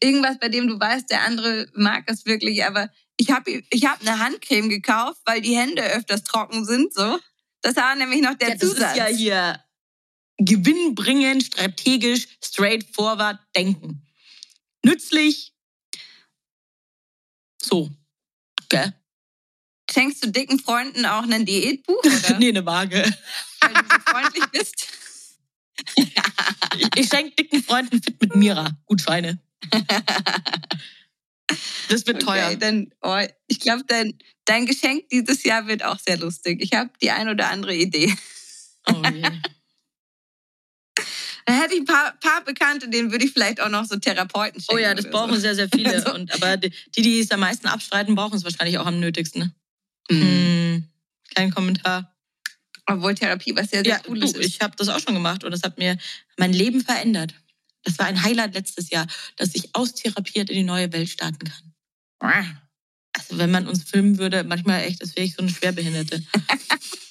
[0.00, 4.00] irgendwas, bei dem du weißt, der andere mag es wirklich, aber ich habe ich hab
[4.00, 7.18] eine Handcreme gekauft, weil die Hände öfters trocken sind, so.
[7.60, 8.90] Das war nämlich noch der ja, das Zusatz.
[8.92, 9.64] ist ja hier
[10.38, 14.06] gewinnbringend, strategisch, straightforward denken.
[14.84, 15.54] Nützlich.
[17.62, 17.90] So.
[18.68, 18.92] Gell?
[19.92, 21.98] Schenkst du dicken Freunden auch ein Diätbuch?
[22.04, 22.38] Oder?
[22.38, 23.02] Nee, eine Waage.
[23.60, 24.86] Weil du so freundlich bist?
[26.96, 28.70] Ich, schenke dicken Freunden Fit mit Mira.
[28.86, 29.38] Gutscheine.
[31.88, 32.46] Das wird teuer.
[32.46, 36.62] Okay, dann, oh, ich glaube, dein, dein Geschenk dieses Jahr wird auch sehr lustig.
[36.62, 38.14] Ich habe die ein oder andere Idee.
[38.88, 39.22] Oh je.
[41.44, 44.60] Da hätte ich ein paar, paar Bekannte, denen würde ich vielleicht auch noch so Therapeuten
[44.60, 44.76] schenken.
[44.76, 45.40] Oh ja, das brauchen so.
[45.40, 45.92] sehr, sehr viele.
[45.92, 49.52] Also- Und, aber die, die es am meisten abstreiten, brauchen es wahrscheinlich auch am nötigsten.
[50.10, 50.20] Mhm.
[50.22, 50.88] Hm.
[51.34, 52.14] Kein Kommentar.
[52.86, 54.46] Obwohl Therapie was sehr, sehr Ja, Cooles du, ist.
[54.46, 55.96] ich habe das auch schon gemacht und das hat mir
[56.36, 57.34] mein Leben verändert.
[57.84, 61.72] Das war ein Highlight letztes Jahr, dass ich austherapiert in die neue Welt starten kann.
[63.14, 66.22] Also wenn man uns filmen würde, manchmal echt, das wäre ich so eine Schwerbehinderte.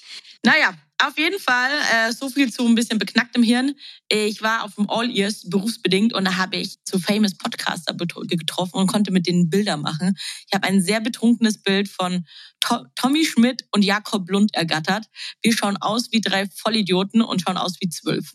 [0.43, 0.73] Naja,
[1.03, 3.75] auf jeden Fall, äh, so viel zu ein bisschen beknacktem Hirn.
[4.07, 8.77] Ich war auf dem All Ears berufsbedingt und da habe ich zu Famous Podcaster getroffen
[8.77, 10.15] und konnte mit denen Bilder machen.
[10.47, 12.25] Ich habe ein sehr betrunkenes Bild von
[12.59, 15.05] to Tommy Schmidt und Jakob Lund ergattert.
[15.41, 18.33] Wir schauen aus wie drei Vollidioten und schauen aus wie zwölf.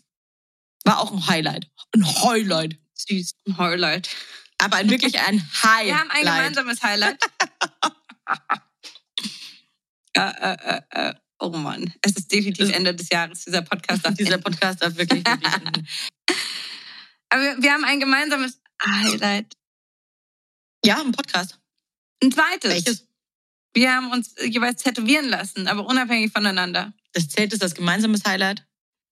[0.83, 1.69] War auch ein Highlight.
[1.93, 2.77] Ein Highlight.
[2.95, 3.35] Süß.
[3.47, 4.09] Ein Highlight.
[4.57, 5.85] Aber ein, wirklich ein Highlight.
[5.85, 7.23] Wir haben ein gemeinsames Highlight.
[10.13, 11.13] äh, äh, äh, äh.
[11.39, 13.45] Oh Mann, es ist definitiv Ende des Jahres.
[13.45, 14.37] Dieser Podcast darf Dieser.
[14.37, 15.87] Podcast darf wirklich, wirklich enden.
[17.29, 19.53] Aber wir, wir haben ein gemeinsames Highlight.
[20.85, 21.59] Ja, ein Podcast.
[22.23, 22.71] Ein zweites.
[22.71, 23.07] Welches?
[23.73, 26.93] Wir haben uns jeweils tätowieren lassen, aber unabhängig voneinander.
[27.13, 28.65] Das zählt ist das gemeinsames Highlight.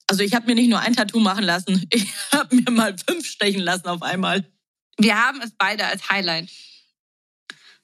[0.07, 3.27] Also ich habe mir nicht nur ein Tattoo machen lassen, ich habe mir mal fünf
[3.27, 4.49] stechen lassen auf einmal.
[4.97, 6.49] Wir haben es beide als Highlight.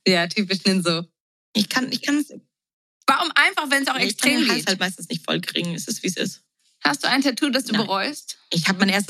[0.08, 1.04] Ja, typisch Ninso.
[1.54, 2.34] Ich kann, ich kann es.
[3.12, 4.68] Warum einfach, wenn es auch Ich extrem den Hals geht?
[4.68, 5.76] halt meistens nicht voll kriegen.
[5.76, 6.42] Es ist wie es ist.
[6.84, 7.86] Hast du ein Tattoo, das du Nein.
[7.86, 8.38] bereust?
[8.52, 9.10] Ich habe mein erstes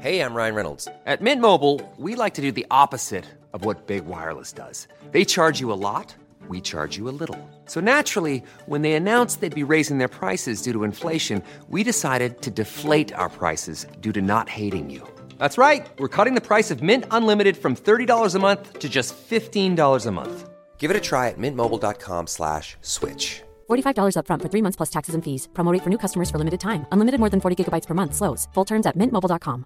[0.00, 0.88] Hey, I'm Ryan Reynolds.
[1.04, 4.88] At Mint Mobile, we like to do the opposite of what Big Wireless does.
[5.12, 6.14] They charge you a lot,
[6.48, 7.36] we charge you a little.
[7.66, 12.40] So naturally, when they announced they'd be raising their prices due to inflation, we decided
[12.42, 15.02] to deflate our prices due to not hating you.
[15.38, 15.86] That's right.
[15.98, 20.10] We're cutting the price of Mint Unlimited from $30 a month to just $15 a
[20.12, 20.48] month.
[20.80, 23.42] Give it a try at mintmobile.com slash switch.
[23.70, 25.48] $45 upfront for three months plus taxes and fees.
[25.52, 26.86] Promo rate for new customers for limited time.
[26.90, 28.14] Unlimited more than 40 gigabytes per month.
[28.14, 28.48] Slows.
[28.54, 29.64] Full terms at mintmobile.com.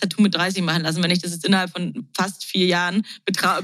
[0.00, 1.02] Tattoo mit 30 machen lassen.
[1.02, 3.06] Wenn ich das jetzt innerhalb von fast vier Jahren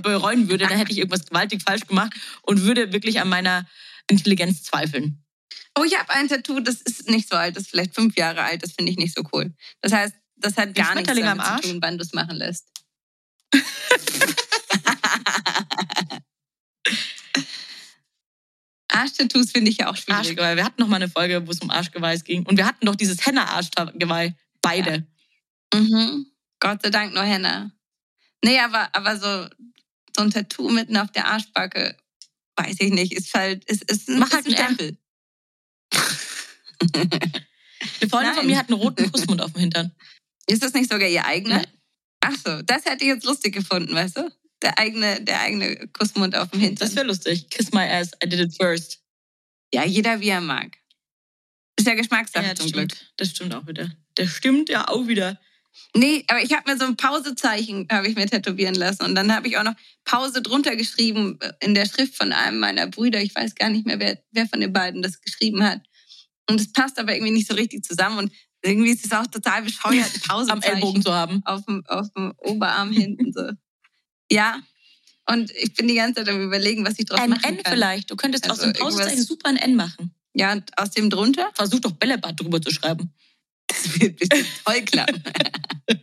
[0.03, 3.67] bereuen würde, dann hätte ich irgendwas gewaltig falsch gemacht und würde wirklich an meiner
[4.09, 5.25] Intelligenz zweifeln.
[5.79, 8.43] Oh, ich habe ein Tattoo, das ist nicht so alt, das ist vielleicht fünf Jahre
[8.43, 9.53] alt, das finde ich nicht so cool.
[9.81, 12.67] Das heißt, das hat gar nichts damit zu tun, wann du es machen lässt.
[18.99, 20.19] Arschtattoos finde ich ja auch schwierig.
[20.19, 20.57] Arschgeweih.
[20.57, 22.45] Wir hatten noch mal eine Folge, wo es um Arschgeweih ging.
[22.47, 24.35] Und wir hatten doch dieses Henna-Arschgeweih.
[24.63, 25.07] Beide.
[25.73, 26.27] Mhm.
[26.61, 27.71] Gott sei Dank nur Henna.
[28.45, 29.49] Nee, aber, aber so,
[30.17, 31.97] so ein Tattoo mitten auf der Arschbacke,
[32.57, 34.53] weiß ich nicht, ist halt, ist, ist ein, Mach ist halt ein.
[34.53, 34.99] Stempel.
[38.01, 39.93] Eine Freundin von mir hat einen roten Kussmund auf dem Hintern.
[40.47, 41.63] Ist das nicht sogar ihr eigener?
[42.21, 44.31] Ach so, das hätte ich jetzt lustig gefunden, weißt du?
[44.63, 46.89] Der eigene, der eigene Kussmund auf dem Hintern.
[46.89, 47.49] Das wäre lustig.
[47.51, 48.99] Kiss my ass, I did it first.
[49.73, 50.77] ja, jeder wie er mag.
[51.79, 52.91] Ist ja Geschmackssache Ja, das zum Glück.
[52.93, 53.13] stimmt.
[53.17, 53.91] Das stimmt auch wieder.
[54.17, 55.39] Das stimmt ja auch wieder.
[55.95, 59.33] Nee, aber ich habe mir so ein Pausezeichen habe ich mir tätowieren lassen und dann
[59.33, 63.23] habe ich auch noch Pause drunter geschrieben äh, in der Schrift von einem meiner Brüder.
[63.23, 65.81] Ich weiß gar nicht mehr, wer, wer von den beiden das geschrieben hat.
[66.51, 68.33] Und es passt aber irgendwie nicht so richtig zusammen und
[68.65, 71.43] irgendwie ist es auch total bescheuert, Pausezeichen Am Ellbogen zu haben.
[71.45, 73.49] auf dem, auf dem Oberarm hinten so.
[74.31, 74.61] Ja.
[75.27, 77.73] Und ich bin die ganze Zeit am überlegen, was ich draus Ein machen N kann.
[77.75, 78.11] vielleicht.
[78.11, 80.15] Du könntest aus Also dem Pausezeichen super ein N machen.
[80.35, 83.13] Ja, und aus dem drunter, Versuch doch Bällebad drüber zu schreiben.
[83.67, 85.23] das wird bestimmt toll klappen.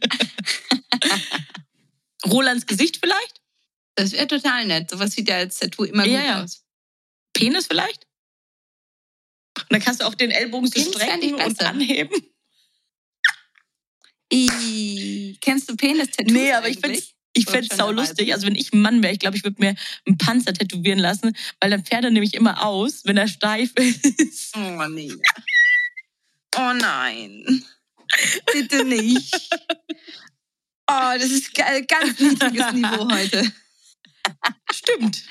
[2.28, 3.42] Rolands Gesicht vielleicht?
[3.96, 4.90] Das wäre total nett.
[4.90, 6.44] Sowas sieht ja als Tattoo immer Ja, gut ja.
[6.44, 6.64] aus.
[7.34, 8.06] Penis vielleicht?
[9.58, 12.22] Und dann kannst du auch den Ellbogen so strecken und anheben.
[14.34, 17.15] I, kennst du Penis-Tattoos Nee, aber ich eigentlich?
[17.36, 18.34] Ich find's schöne sau lustig.
[18.34, 19.76] Also wenn ich ein Mann wäre, ich glaube, ich würde mir
[20.08, 24.56] einen Panzer tätowieren lassen, weil dann fährt er nämlich immer aus, wenn er steif ist.
[24.56, 25.12] Oh nee.
[26.58, 27.64] Oh nein.
[28.54, 29.34] Bitte nicht.
[30.90, 33.52] Oh, das ist ge- ganz niedriges Niveau heute.
[34.72, 35.24] Stimmt.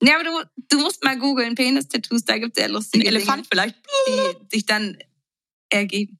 [0.00, 3.74] Nee, aber du, du musst mal googeln, Penis-Tattoos, da gibt es Ein lustige Elefant vielleicht.
[4.06, 4.96] Dinge, die sich dann
[5.70, 6.17] ergeben.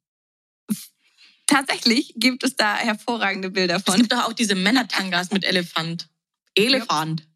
[1.49, 3.95] Tatsächlich gibt es da hervorragende Bilder Es von.
[3.95, 6.07] gibt doch auch diese Männertangas mit Elefant.
[6.53, 7.27] Elefant.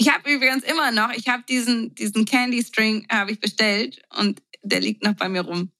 [0.00, 4.40] Ich habe übrigens immer noch, ich habe diesen, diesen Candy String habe ich bestellt und
[4.62, 5.70] der liegt noch bei mir rum.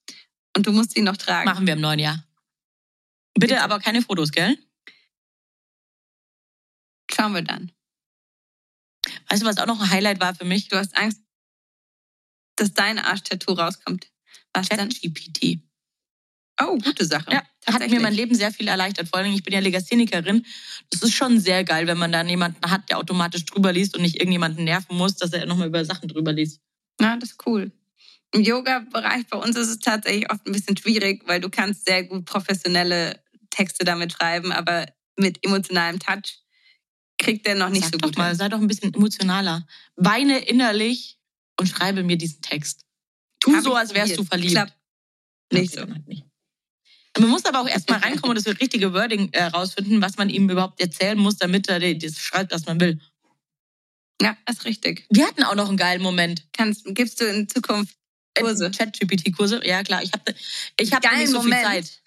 [0.55, 1.45] Und du musst ihn noch tragen.
[1.49, 2.23] Machen wir im neuen Jahr.
[3.33, 3.63] Bitte Bitte.
[3.63, 4.55] aber keine Fotos, gell?
[7.11, 7.71] Schauen wir dann.
[9.29, 10.67] Weißt du, was auch noch ein Highlight war für mich?
[10.67, 11.21] Du hast Angst,
[12.55, 14.11] dass dein Arschtattoo rauskommt.
[14.53, 14.89] Was dann?
[14.89, 15.63] ChatGPT.
[16.61, 17.31] Oh, gute Sache.
[17.31, 19.09] Ja, hat mir mein Leben sehr viel erleichtert.
[19.09, 20.45] Vor allem, ich bin ja Legasthenikerin.
[20.89, 24.01] Das ist schon sehr geil, wenn man dann jemanden hat, der automatisch drüber liest und
[24.01, 26.61] nicht irgendjemanden nerven muss, dass er nochmal über Sachen drüber liest.
[27.01, 27.71] Ja, das ist cool.
[28.31, 32.03] Im Yoga-Bereich bei uns ist es tatsächlich oft ein bisschen schwierig, weil du kannst sehr
[32.03, 33.19] gut professionelle
[33.49, 34.85] Texte damit schreiben, aber
[35.17, 36.39] mit emotionalem Touch
[37.17, 38.17] kriegt der noch nicht Sag so doch gut.
[38.17, 38.37] mal, hin.
[38.37, 39.65] sei doch ein bisschen emotionaler.
[39.95, 41.17] Weine innerlich
[41.59, 42.85] und schreibe mir diesen Text.
[43.39, 44.53] Tu Hab so, als wärst du verliebt.
[44.53, 44.73] Klappt
[45.51, 45.81] nicht so.
[45.81, 46.23] halt nicht.
[47.19, 50.79] Man muss aber auch erstmal reinkommen und das richtige Wording herausfinden, was man ihm überhaupt
[50.79, 52.99] erzählen muss, damit er das schreibt, was man will.
[54.21, 55.05] Ja, ist richtig.
[55.09, 56.43] Wir hatten auch noch einen geilen Moment.
[56.53, 57.95] Kannst, gibst du in Zukunft
[58.37, 58.69] Kurse?
[58.71, 59.61] Chat-GPT-Kurse.
[59.65, 60.03] Ja, klar.
[60.03, 60.33] Ich habe
[60.79, 61.65] ich hab nicht so viel Moment.
[61.65, 62.01] Zeit.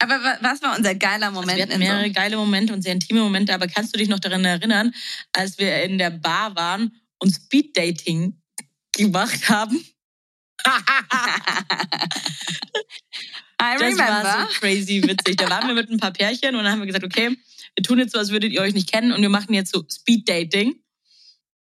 [0.00, 1.56] Aber wa- was war unser geiler Also Moment?
[1.58, 2.12] wir hatten mehrere so?
[2.12, 4.94] geile Momente und sehr intime Momente, aber kannst du dich noch daran erinnern,
[5.32, 8.40] als wir in der Bar waren und Speeddating
[8.92, 9.84] gemacht haben?
[13.60, 14.04] I Das remember.
[14.04, 15.36] war so crazy witzig.
[15.36, 17.36] Da waren wir mit ein paar Pärchen und dann haben wir gesagt, okay,
[17.74, 19.84] wir tun jetzt so, als würdet ihr euch nicht kennen und wir machen jetzt so
[19.90, 20.76] Speeddating.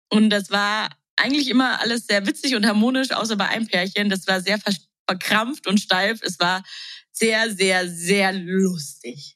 [0.10, 4.10] Und das war eigentlich immer alles sehr witzig und harmonisch, außer bei einem Pärchen.
[4.10, 4.60] Das war sehr
[5.08, 6.20] verkrampft und steif.
[6.22, 6.64] Es war
[7.12, 9.36] sehr, sehr, sehr lustig.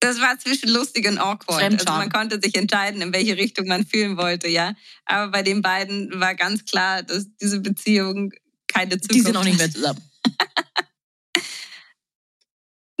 [0.00, 1.62] Das war zwischen lustig und awkward.
[1.62, 4.74] Also man konnte sich entscheiden, in welche Richtung man fühlen wollte, ja.
[5.04, 8.32] Aber bei den beiden war ganz klar, dass diese Beziehung
[8.66, 9.74] keine Zukunft Die sind auch nicht mehr hat.
[9.74, 10.00] zusammen.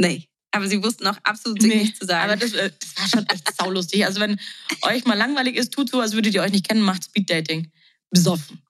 [0.00, 0.26] Nee.
[0.52, 2.24] Aber sie wussten auch absolut sich nicht zu sagen.
[2.24, 4.04] Aber das, äh, das war schon echt saulustig.
[4.04, 4.40] Also wenn
[4.82, 7.70] euch mal langweilig ist, tut so, als würdet ihr euch nicht kennen, macht Speeddating.
[8.10, 8.60] Besoffen.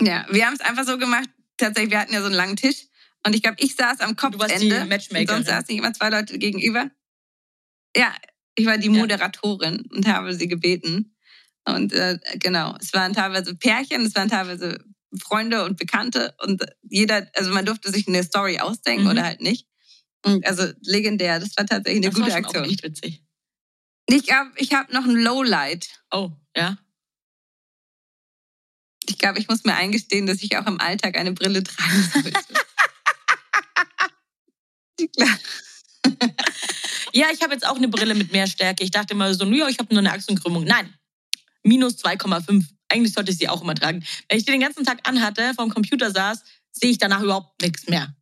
[0.00, 1.28] ja, wir haben es einfach so gemacht.
[1.58, 2.86] Tatsächlich, wir hatten ja so einen langen Tisch.
[3.24, 4.84] Und ich glaube, ich saß am Du warst die Kopfende.
[4.86, 5.28] Matchmakerin.
[5.28, 6.90] Und sonst saßen immer zwei Leute gegenüber.
[7.96, 8.14] Ja,
[8.56, 8.92] ich war die Ja.
[8.92, 11.14] Moderatorin und habe sie gebeten.
[11.64, 14.78] Und äh, genau, es waren teilweise Pärchen, es waren teilweise
[15.20, 16.34] Freunde und Bekannte.
[16.42, 19.10] Und jeder, also man durfte sich eine Story ausdenken Mhm.
[19.10, 19.66] oder halt nicht.
[20.26, 22.64] Und also legendär, das war tatsächlich eine Das gute war schon Aktion.
[22.64, 23.22] auch echt witzig.
[24.08, 25.88] Ich glaube, ich habe noch ein Lowlight.
[26.10, 26.78] Oh, ja.
[29.08, 32.32] Ich glaube, ich muss mir eingestehen, dass ich auch im Alltag eine Brille tragen sollte.
[35.16, 35.38] Klar.
[37.12, 38.84] Ja, ich habe jetzt auch eine Brille mit mehr Stärke.
[38.84, 40.64] Ich dachte immer so, ja, ich habe nur eine Achsenkrümmung.
[40.64, 40.92] Nein,
[41.62, 42.64] minus 2,5.
[42.88, 44.04] Eigentlich sollte ich sie auch immer tragen.
[44.28, 47.88] Wenn ich die den ganzen Tag anhatte, vom Computer saß, sehe ich danach überhaupt nichts
[47.88, 48.14] mehr.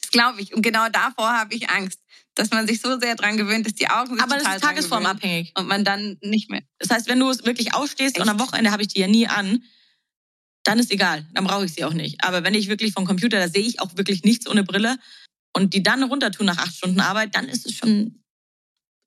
[0.00, 0.54] Das glaube ich.
[0.54, 2.00] Und genau davor habe ich Angst,
[2.34, 4.64] dass man sich so sehr dran gewöhnt, dass die Augen sich Aber das total ist
[4.64, 5.52] dran gewöhnen tagesformabhängig.
[5.56, 6.62] und man dann nicht mehr.
[6.78, 8.30] Das heißt, wenn du es wirklich ausstehst und Echt?
[8.30, 9.62] am Wochenende habe ich die ja nie an,
[10.64, 11.26] dann ist egal.
[11.32, 12.22] Dann brauche ich sie auch nicht.
[12.24, 14.98] Aber wenn ich wirklich vom Computer, da sehe ich auch wirklich nichts ohne Brille
[15.54, 18.22] und die dann runter tun nach acht Stunden Arbeit, dann ist es schon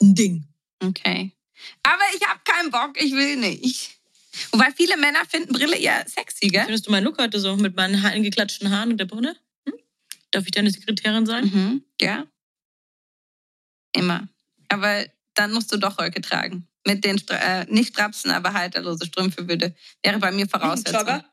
[0.01, 0.47] ein Ding.
[0.83, 1.31] Okay.
[1.83, 3.91] Aber ich habe keinen Bock, ich will nicht.
[4.51, 6.63] Wobei viele Männer finden Brille eher sexy, gell?
[6.63, 9.35] Findest du meinen Look heute so mit meinen eingeklatschten Haaren und der Brille?
[10.33, 11.45] Darf ich deine Sekretärin sein?
[11.45, 11.83] Mhm.
[12.01, 12.25] Ja.
[13.95, 14.27] Immer.
[14.67, 16.67] Aber dann musst du doch Röcke tragen.
[16.85, 20.99] Mit den, äh, nicht Strapsen, aber halterlose Strümpfe würde, wäre bei mir Voraussetzung.
[20.99, 21.23] Jogger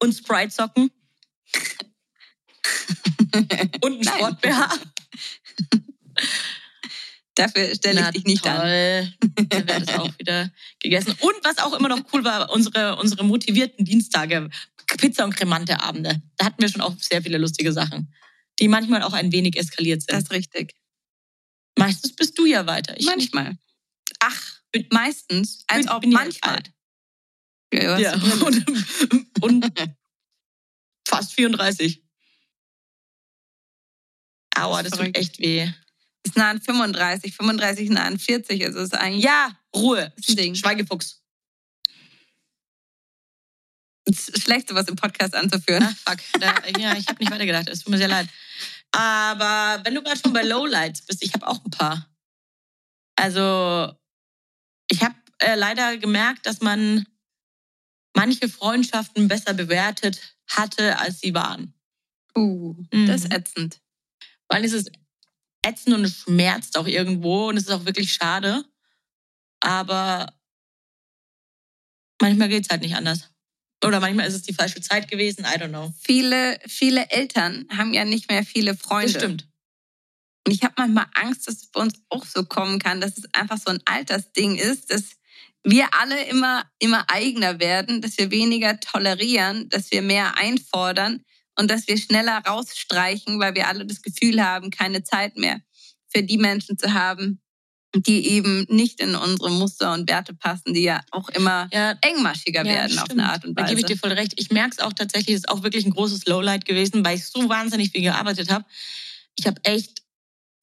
[0.00, 0.90] und Sprite-Socken
[3.80, 4.04] und ein.
[4.04, 4.68] Sport-BH.
[7.34, 8.60] Dafür stelle ich Na dich nicht an.
[8.60, 9.14] toll.
[9.48, 11.14] Dann wäre das auch wieder gegessen.
[11.20, 14.50] Und was auch immer noch cool war, unsere, unsere motivierten Dienstage,
[14.98, 16.20] Pizza- und Cremante-Abende.
[16.36, 18.12] Da hatten wir schon auch sehr viele lustige Sachen,
[18.62, 20.22] die manchmal auch ein wenig eskaliert Das sind.
[20.22, 20.74] ist richtig.
[21.78, 22.94] Meistens bist du ja weiter.
[22.98, 23.34] Ich nicht.
[23.34, 23.58] manchmal.
[24.20, 25.64] Ach, meistens.
[25.66, 26.54] Als ja manchmal.
[26.56, 26.72] alt.
[27.74, 28.14] Ja, Ja.
[28.14, 29.72] Und, und
[31.08, 32.02] fast 34.
[34.54, 35.16] Aua, das tut Verrückt.
[35.18, 35.68] echt weh.
[36.24, 38.64] ist nah an 35, 35 nah an 40.
[38.66, 40.12] Also ist eigentlich Ja, Ruhe.
[40.20, 40.54] ein.
[40.54, 41.21] Schweigefuchs.
[44.04, 45.82] Es ist schlecht, sowas im Podcast anzuführen.
[45.84, 46.18] Ah, fuck.
[46.40, 47.68] Da, ja, ich habe nicht weitergedacht.
[47.68, 48.28] Es tut mir sehr leid.
[48.90, 52.08] Aber wenn du gerade schon bei Lowlights bist, ich habe auch ein paar.
[53.16, 53.92] Also,
[54.90, 57.06] ich habe äh, leider gemerkt, dass man
[58.16, 61.74] manche Freundschaften besser bewertet hatte, als sie waren.
[62.36, 63.06] Uh, Mhm.
[63.06, 63.80] das ist ätzend.
[64.48, 64.90] Weil es ist
[65.64, 68.64] ätzend und es schmerzt auch irgendwo und es ist auch wirklich schade.
[69.60, 70.32] Aber
[72.20, 73.31] manchmal geht's halt nicht anders.
[73.84, 75.92] Oder manchmal ist es die falsche Zeit gewesen, I don't know.
[76.00, 79.12] Viele, viele Eltern haben ja nicht mehr viele Freunde.
[79.12, 79.48] Das stimmt.
[80.46, 83.24] Und ich habe manchmal Angst, dass es bei uns auch so kommen kann, dass es
[83.32, 85.16] einfach so ein Altersding ist, dass
[85.64, 91.22] wir alle immer, immer eigener werden, dass wir weniger tolerieren, dass wir mehr einfordern
[91.56, 95.60] und dass wir schneller rausstreichen, weil wir alle das Gefühl haben, keine Zeit mehr
[96.08, 97.40] für die Menschen zu haben,
[97.94, 102.64] die eben nicht in unsere Muster und Werte passen, die ja auch immer Ja, engmaschiger
[102.64, 103.20] werden auf stimmt.
[103.20, 103.74] eine Art und Da Weise.
[103.74, 104.32] gebe ich dir voll recht.
[104.36, 107.26] Ich merke es auch tatsächlich, es ist auch wirklich ein großes Lowlight gewesen, weil ich
[107.26, 108.64] so wahnsinnig viel gearbeitet habe.
[109.38, 110.02] Ich habe echt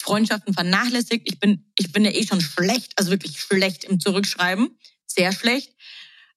[0.02, 1.28] Freundschaften vernachlässigt.
[1.30, 4.78] Ich bin, ich bin ja eh schon schlecht, also wirklich schlecht im Zurückschreiben.
[5.06, 5.74] Sehr schlecht.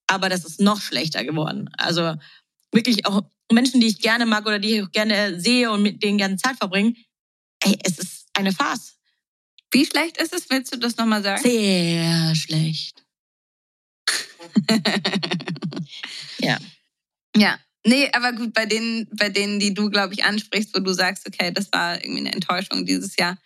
[0.06, 1.70] Aber das ist noch schlechter geworden.
[1.78, 2.16] Also
[2.72, 6.02] wirklich auch Menschen, die ich gerne mag oder die ich auch gerne sehe und mit
[6.02, 6.96] denen gerne Zeit verbringen.
[7.64, 8.96] Ey, es ist eine Farce.
[9.72, 10.48] Wie schlecht ist es?
[10.50, 11.42] Willst du das nochmal sagen?
[11.42, 13.04] Sehr schlecht.
[16.38, 16.58] Ja.
[17.36, 17.58] Ja.
[17.86, 21.26] Nee, aber gut, bei denen, bei denen, die du, glaube ich, ansprichst, wo du sagst,
[21.26, 23.38] okay, das war irgendwie eine Enttäuschung dieses Jahr,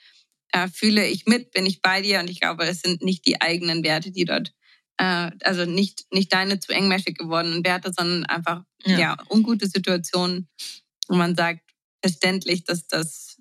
[0.52, 3.40] äh, fühle ich mit, bin ich bei dir und ich glaube, es sind nicht die
[3.40, 4.52] eigenen Werte, die dort
[4.98, 8.98] äh, also nicht, nicht deine zu engmäschig gewordenen Werte, sondern einfach Ja.
[8.98, 9.16] ja.
[9.28, 10.48] ungute Situationen,
[11.08, 11.60] wo man sagt,
[12.02, 13.38] verständlich, dass das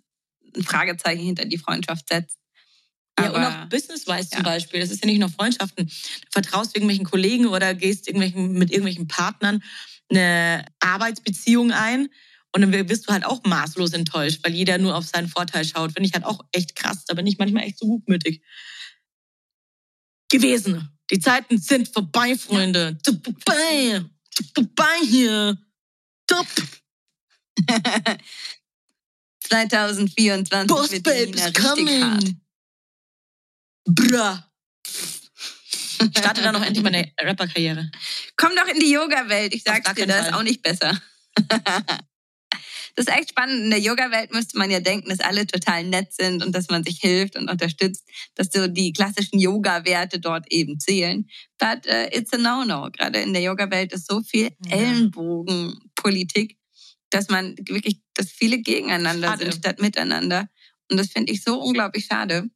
[0.55, 2.39] ein Fragezeichen hinter die Freundschaft setzt.
[3.19, 4.43] Ja, und auch business-wise zum ja.
[4.43, 4.81] Beispiel.
[4.81, 5.87] Das ist ja nicht nur Freundschaften.
[5.87, 9.63] Du vertraust irgendwelchen Kollegen oder gehst irgendwelchen, mit irgendwelchen Partnern
[10.09, 12.09] eine Arbeitsbeziehung ein.
[12.51, 15.91] Und dann wirst du halt auch maßlos enttäuscht, weil jeder nur auf seinen Vorteil schaut.
[15.93, 17.03] Finde ich halt auch echt krass.
[17.05, 18.41] Da bin ich manchmal echt so gutmütig.
[20.29, 20.89] Gewesen.
[21.11, 22.97] Die Zeiten sind vorbei, Freunde.
[23.03, 24.05] Vorbei.
[24.53, 25.57] Vorbei hier.
[26.27, 26.47] Top.
[29.41, 32.25] 2024 Boss wird Babe Nina is richtig hart.
[36.11, 37.89] Ich starte dann noch endlich meine Rapper-Karriere.
[38.35, 39.53] Komm doch in die Yoga-Welt.
[39.53, 40.99] Ich sag's dir, das ist auch nicht besser.
[42.97, 43.63] Das ist echt spannend.
[43.65, 46.81] In der Yoga-Welt müsste man ja denken, dass alle total nett sind und dass man
[46.83, 51.27] sich hilft und unterstützt, dass so die klassischen Yoga-Werte dort eben zählen.
[51.59, 52.89] But uh, it's a no-no.
[52.91, 54.77] Gerade in der Yoga-Welt ist so viel Ja.
[54.77, 56.57] Ellenbogenpolitik,
[57.09, 59.43] dass man wirklich, dass viele gegeneinander Schade.
[59.43, 60.47] sind statt miteinander.
[60.89, 62.49] Und das finde ich so unglaublich schade.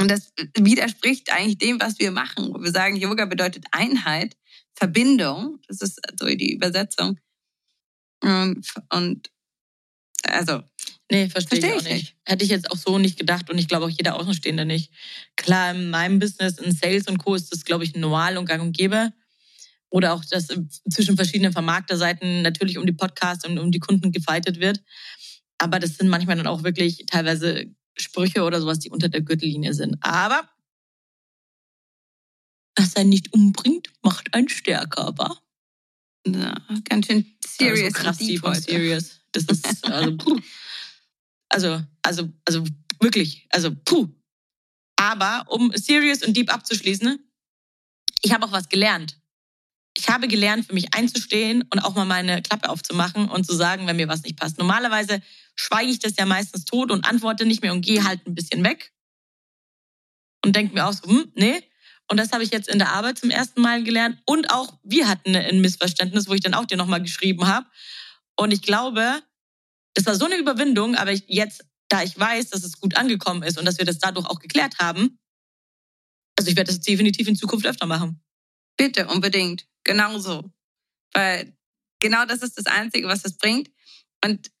[0.00, 2.54] Und das widerspricht eigentlich dem, was wir machen.
[2.62, 4.36] Wir sagen, Yoga bedeutet Einheit,
[4.74, 5.58] Verbindung.
[5.66, 7.18] Das ist so die Übersetzung.
[8.22, 9.30] Und, und
[10.24, 10.62] also,
[11.10, 11.94] Nee, verstehe Versteh ich auch ich nicht.
[11.94, 12.16] nicht.
[12.24, 14.92] Hätte ich jetzt auch so nicht gedacht und ich glaube auch jeder Außenstehende nicht.
[15.36, 17.34] Klar, in meinem Business, in Sales und Co.
[17.34, 19.12] ist das, glaube ich, normal und gang und gäbe.
[19.90, 20.48] Oder auch, dass
[20.90, 24.82] zwischen verschiedenen Vermarkterseiten natürlich um die Podcasts und um die Kunden gefightet wird.
[25.56, 29.74] Aber das sind manchmal dann auch wirklich teilweise Sprüche oder sowas, die unter der Gürtellinie
[29.74, 29.96] sind.
[30.00, 30.48] Aber
[32.76, 35.36] was einen nicht umbringt, macht einen stärker, wa?
[36.26, 37.94] ja, ganz schön serious.
[37.94, 39.20] Also krass deep und serious.
[39.32, 40.40] Das ist, also, puh.
[41.48, 42.64] also, also, also
[43.00, 44.08] wirklich, also, puh.
[44.96, 47.18] Aber um serious und deep abzuschließen,
[48.22, 49.18] ich habe auch was gelernt.
[49.96, 53.86] Ich habe gelernt, für mich einzustehen und auch mal meine Klappe aufzumachen und zu sagen,
[53.86, 54.58] wenn mir was nicht passt.
[54.58, 55.22] Normalerweise
[55.58, 58.62] schweige ich das ja meistens tot und antworte nicht mehr und gehe halt ein bisschen
[58.64, 58.92] weg.
[60.44, 61.62] Und denke mir auch so, hm, nee.
[62.10, 64.22] Und das habe ich jetzt in der Arbeit zum ersten Mal gelernt.
[64.24, 67.66] Und auch wir hatten ein Missverständnis, wo ich dann auch dir nochmal geschrieben habe.
[68.36, 69.20] Und ich glaube,
[69.94, 73.42] das war so eine Überwindung, aber ich jetzt, da ich weiß, dass es gut angekommen
[73.42, 75.18] ist und dass wir das dadurch auch geklärt haben,
[76.38, 78.22] also ich werde das definitiv in Zukunft öfter machen.
[78.76, 79.66] Bitte, unbedingt.
[79.82, 80.52] Genauso.
[81.12, 81.56] Weil
[81.98, 83.70] genau das ist das Einzige, was es bringt.
[84.24, 84.52] Und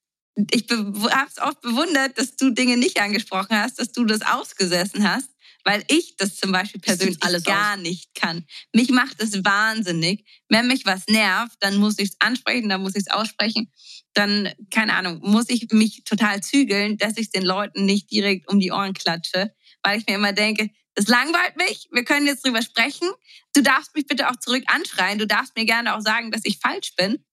[0.50, 5.08] ich habe es oft bewundert, dass du Dinge nicht angesprochen hast, dass du das ausgesessen
[5.08, 5.28] hast,
[5.64, 8.46] weil ich das zum Beispiel persönlich alles gar nicht kann.
[8.72, 10.24] Mich macht es wahnsinnig.
[10.48, 13.70] Wenn mich was nervt, dann muss ich es ansprechen, dann muss ich es aussprechen.
[14.14, 18.60] Dann, keine Ahnung, muss ich mich total zügeln, dass ich den Leuten nicht direkt um
[18.60, 22.62] die Ohren klatsche, weil ich mir immer denke, das langweilt mich, wir können jetzt drüber
[22.62, 23.08] sprechen.
[23.54, 26.58] Du darfst mich bitte auch zurück anschreien, du darfst mir gerne auch sagen, dass ich
[26.58, 27.24] falsch bin.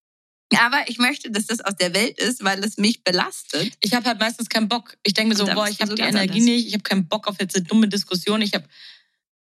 [0.53, 3.73] Aber ich möchte, dass das aus der Welt ist, weil es mich belastet.
[3.81, 4.95] Ich habe halt meistens keinen Bock.
[5.03, 6.43] Ich denke mir so, boah, ich habe die Energie anders.
[6.43, 8.41] nicht, ich habe keinen Bock auf jetzt eine dumme Diskussion.
[8.41, 8.65] Ich habe,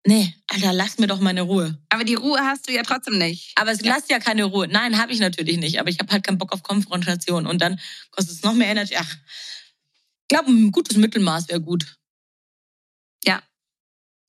[0.07, 1.79] nee, Alter, lass mir doch meine Ruhe.
[1.91, 3.53] Aber die Ruhe hast du ja trotzdem nicht.
[3.57, 4.67] Aber es lässt ja keine Ruhe.
[4.67, 5.79] Nein, habe ich natürlich nicht.
[5.79, 7.47] Aber ich habe halt keinen Bock auf Konfrontation.
[7.47, 7.79] Und dann
[8.11, 8.97] kostet es noch mehr Energy.
[8.97, 9.17] Ach,
[10.23, 11.97] ich glaube, ein gutes Mittelmaß wäre gut.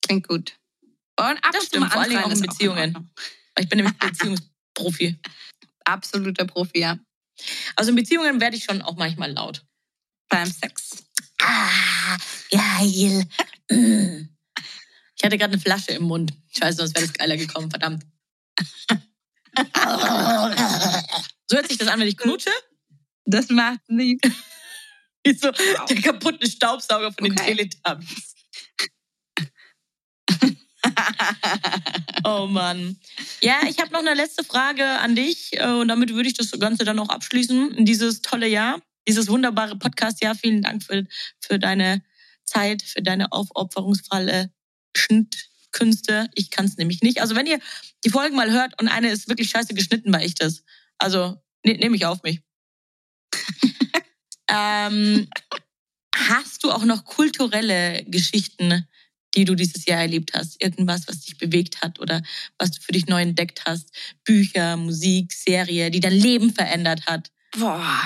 [0.05, 0.53] Klingt gut.
[1.17, 2.95] Und ab Das stimmt, vor Dingen auch in Beziehungen.
[2.95, 3.09] Ordnung.
[3.57, 5.17] Ich bin nämlich Beziehungsprofi.
[5.85, 6.97] Absoluter Profi, ja.
[7.75, 9.63] Also in Beziehungen werde ich schon auch manchmal laut.
[10.29, 11.03] Beim Sex.
[11.41, 12.17] Ah,
[12.51, 13.27] geil.
[15.17, 16.33] Ich hatte gerade eine Flasche im Mund.
[16.57, 18.03] Scheiße, sonst wäre das geiler gekommen, verdammt.
[21.47, 22.49] So hört sich das an, wenn ich knutsche.
[23.25, 24.17] Das macht nie.
[25.23, 27.55] Wie so der kaputte Staubsauger von den Okay.
[27.55, 28.34] Teletubbies.
[32.23, 32.97] Oh Mann.
[33.41, 36.51] Ja, ich habe noch eine letzte Frage an dich äh, und damit würde ich das
[36.59, 40.33] Ganze dann auch abschließen in dieses tolle Jahr, dieses wunderbare Podcast-Jahr.
[40.33, 41.05] Vielen Dank für,
[41.39, 42.01] für deine
[42.43, 44.51] Zeit, für deine aufopferungsvolle
[44.97, 46.29] Schnittkünste.
[46.33, 47.21] Ich kann es nämlich nicht.
[47.21, 47.59] Also wenn ihr
[48.03, 50.63] die Folgen mal hört und eine ist wirklich scheiße geschnitten, war ich das.
[50.97, 52.41] Also ne, nehme ich auf mich.
[54.49, 55.27] ähm,
[56.15, 58.87] hast du auch noch kulturelle Geschichten,
[59.35, 60.61] die du dieses Jahr erlebt hast?
[60.63, 62.21] Irgendwas, was dich bewegt hat oder
[62.57, 63.89] was du für dich neu entdeckt hast?
[64.23, 67.31] Bücher, Musik, Serie, die dein Leben verändert hat?
[67.57, 68.03] Boah.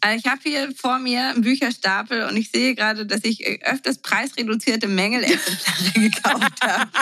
[0.00, 3.60] Also ich habe hier vor mir einen Bücherstapel und ich sehe gerade, dass ich äh,
[3.62, 6.90] öfters preisreduzierte Mängelexemplare gekauft habe.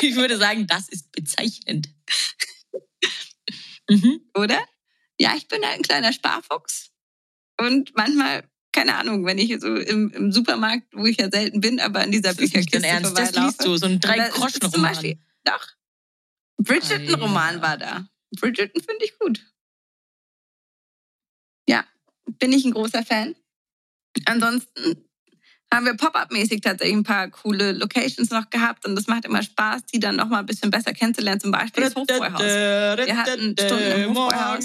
[0.00, 1.88] Ich würde sagen, das ist bezeichnend.
[3.88, 4.20] Mhm.
[4.34, 4.64] Oder?
[5.18, 6.90] Ja, ich bin halt ein kleiner Sparfuchs.
[7.60, 11.78] Und manchmal keine Ahnung, wenn ich so im, im Supermarkt, wo ich ja selten bin,
[11.78, 13.16] aber in dieser Bücherkiste Ernst.
[13.16, 14.90] Das liest du, so ein zum Drei-Groschen-Roman.
[14.92, 15.66] Beispiel- Doch.
[16.58, 18.08] Bridgerton-Roman war da.
[18.36, 19.46] Bridgerton finde ich gut.
[21.68, 21.84] Ja,
[22.38, 23.36] bin ich ein großer Fan.
[24.26, 25.08] Ansonsten
[25.72, 29.86] haben wir Pop-Up-mäßig tatsächlich ein paar coole Locations noch gehabt und das macht immer Spaß,
[29.86, 31.40] die dann noch mal ein bisschen besser kennenzulernen.
[31.40, 32.40] Zum Beispiel das Hofbräuhaus.
[32.40, 34.64] Wir hatten Stunden im Hofbräuhaus.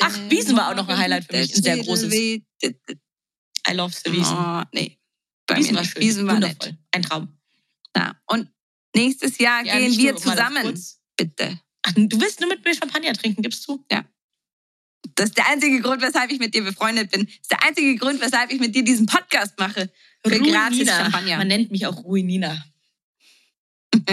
[0.00, 1.54] Ach, Wiesen war auch noch ein Highlight für mich.
[1.56, 2.12] Ein sehr großes.
[2.14, 2.42] I
[3.72, 4.36] love the Wiesen.
[4.36, 4.98] Oh, nee.
[5.46, 5.92] Bei Wiesen mir war nicht.
[5.92, 6.02] schön.
[6.02, 6.68] Wiesen war Wundervoll.
[6.70, 6.78] nett.
[6.92, 7.28] Ein Traum.
[7.96, 8.16] Ja.
[8.26, 8.48] Und
[8.94, 10.80] nächstes Jahr Ja, gehen wir zusammen.
[11.16, 11.58] Bitte.
[11.82, 13.84] Ach, du willst nur mit mir Champagner trinken, gibst du?
[15.14, 17.24] Das ist der einzige Grund, weshalb ich mit dir befreundet bin.
[17.26, 19.90] Das ist der einzige Grund, weshalb ich mit dir diesen Podcast mache.
[20.24, 21.38] Für gratis Champagner.
[21.38, 22.64] Man nennt mich auch Ruinina.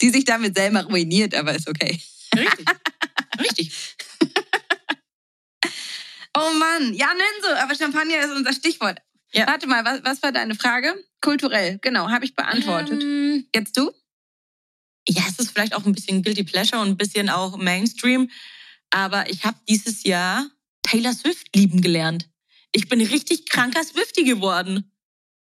[0.00, 2.00] Die sich damit selber ruiniert, aber ist okay.
[2.34, 2.66] Richtig.
[3.40, 3.72] Richtig.
[6.36, 9.00] Oh Mann, ja, nenn so, aber Champagner ist unser Stichwort.
[9.32, 9.46] Ja.
[9.46, 10.94] Warte mal, was, was war deine Frage?
[11.22, 13.02] Kulturell, genau, habe ich beantwortet.
[13.02, 13.90] Ähm, Jetzt du?
[15.08, 18.30] ja, es ist vielleicht auch ein bisschen Guilty Pleasure und ein bisschen auch Mainstream.
[18.96, 20.50] Aber ich habe dieses Jahr
[20.82, 22.30] Taylor Swift lieben gelernt.
[22.72, 24.90] Ich bin richtig kranker Swifty geworden.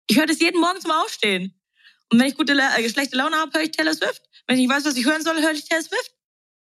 [0.06, 1.60] Ich höre das jeden Morgen zum Aufstehen.
[2.10, 4.22] Und wenn ich gute, äh, schlechte Laune habe, höre ich Taylor Swift.
[4.46, 6.14] Wenn ich nicht weiß, was ich hören soll, höre ich Taylor Swift.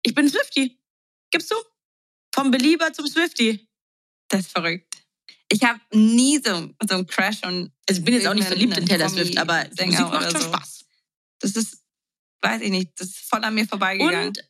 [0.02, 0.80] Ich bin Swifty.
[1.30, 1.56] Gibst du?
[2.34, 3.68] Vom Belieber zum Swifty.
[4.30, 4.96] Das ist verrückt.
[5.52, 8.78] Ich habe nie so, so einen Crash und Also ich bin jetzt auch nicht verliebt
[8.78, 10.48] in Taylor Swift, aber Musik macht schon so.
[10.48, 10.86] Spaß.
[11.40, 11.84] das ist,
[12.40, 14.30] weiß ich nicht, das ist voll an mir vorbeigegangen.
[14.30, 14.44] Und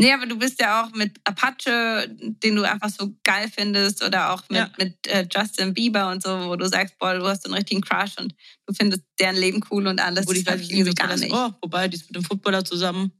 [0.00, 4.32] Nee, aber du bist ja auch mit Apache, den du einfach so geil findest, oder
[4.32, 4.70] auch mit, Ja.
[4.78, 7.82] mit äh, Justin Bieber und so, wo du sagst, boah, du hast so einen richtigen
[7.82, 8.34] Crush und
[8.66, 10.24] du findest deren Leben cool und alles.
[10.24, 11.32] Gut, ich das weiß hab nicht, wie gar nicht.
[11.32, 13.12] Oh, wobei, die ist mit dem Footballer zusammen.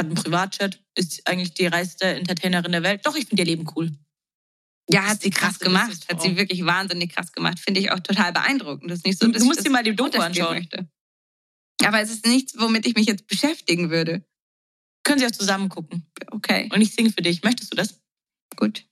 [0.00, 0.80] Hat einen Privatchat.
[0.96, 3.02] Ist eigentlich die reichste Entertainerin der Welt.
[3.04, 3.92] Doch, ich finde ihr Leben cool.
[4.90, 6.06] Ja, hat sie krass gemacht.
[6.10, 7.58] Hat sie wirklich wahnsinnig krass gemacht.
[7.60, 8.90] Finde ich auch total beeindruckend.
[8.90, 10.56] Das ist nicht so, Du- ich musst dir mal die Doku anschauen.
[10.56, 10.88] Möchte.
[11.84, 14.24] Aber es ist nichts, womit ich mich jetzt beschäftigen würde.
[15.04, 16.06] Können Sie auch zusammen gucken.
[16.30, 17.42] Okay, Und ich singe für dich.
[17.42, 18.00] Möchtest du das?
[18.56, 18.84] gut.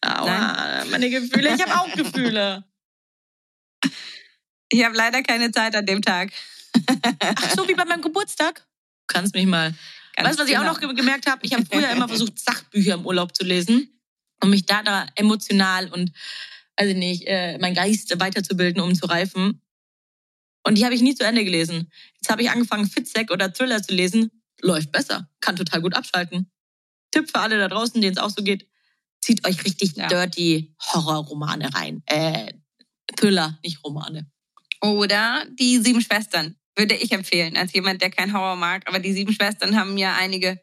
[0.00, 1.54] Aua, meine Gefühle.
[1.54, 2.64] Ich habe auch Gefühle.
[4.70, 6.32] Ich habe leider keine Zeit an dem Tag.
[7.20, 8.60] Ach so, wie bei meinem Geburtstag.
[8.60, 9.74] Du kannst mich mal.
[10.14, 10.72] Ganz weißt du, was ich auch genau.
[10.72, 11.44] noch ge- gemerkt habe?
[11.44, 14.00] Ich habe früher immer versucht, Sachbücher im Urlaub zu lesen,
[14.42, 16.12] um mich da, da emotional und,
[16.76, 19.60] also nicht, äh, mein Geist weiterzubilden, um zu reifen.
[20.66, 21.90] Und die habe ich nie zu Ende gelesen.
[22.14, 24.30] Jetzt habe ich angefangen, Fitzek oder Thriller zu lesen.
[24.60, 25.28] Läuft besser.
[25.40, 26.50] Kann total gut abschalten.
[27.10, 28.66] Tipp für alle da draußen, denen es auch so geht.
[29.20, 30.08] Zieht euch richtig Ja.
[30.08, 32.02] dirty Horrorromane rein.
[32.06, 32.52] Äh,
[33.16, 34.30] Thriller, nicht Romane.
[34.80, 38.88] Oder die Sieben Schwestern würde ich empfehlen, als jemand, der kein Horror mag.
[38.88, 40.60] Aber die Sieben Schwestern haben ja einige,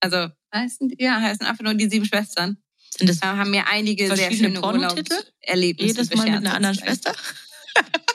[0.00, 2.58] also heißen, die- ja, heißen einfach nur die Sieben Schwestern,
[2.96, 5.14] Sind das äh, haben mir einige sehr schöne Pornotitel?
[5.14, 6.74] Urlaubserlebnisse jedes Mal mit einer anderen.
[6.76, 7.14] Schwester?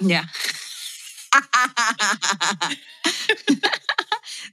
[0.00, 0.24] Ja.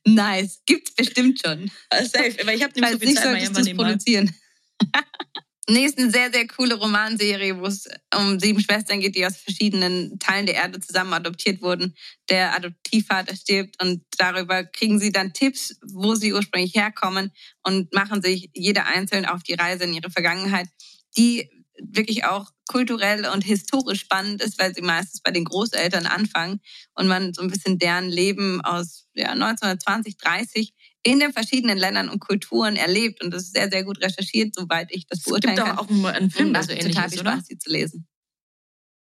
[0.06, 0.62] nice.
[0.66, 1.72] Gibt's bestimmt schon.
[1.90, 4.36] Ah, Safe, weil ich habe nämlich Falls so viel nicht, solltest du es produzieren.
[5.70, 10.46] Nächste sehr, sehr coole Romanserie, wo es um sieben Schwestern geht, die aus verschiedenen Teilen
[10.46, 11.96] der Erde zusammen adoptiert wurden.
[12.30, 17.32] Der Adoptivvater stirbt und darüber kriegen sie dann Tipps, wo sie ursprünglich herkommen
[17.64, 20.68] und machen sich jeder einzeln auf die Reise in ihre Vergangenheit,
[21.16, 21.50] die
[21.80, 26.62] wirklich auch kulturell und historisch spannend ist, weil sie meistens bei den Großeltern anfangen
[26.94, 32.10] und man so ein bisschen deren Leben aus ja, 1920, 30 in den verschiedenen Ländern
[32.10, 33.22] und Kulturen erlebt.
[33.24, 35.78] Und das ist sehr, sehr gut recherchiert, soweit ich das Es beurteilen gibt kann.
[35.78, 37.32] auch einen, Film, der so ähnlich total ist, oder?
[37.34, 38.08] Spaß, sie zu lesen.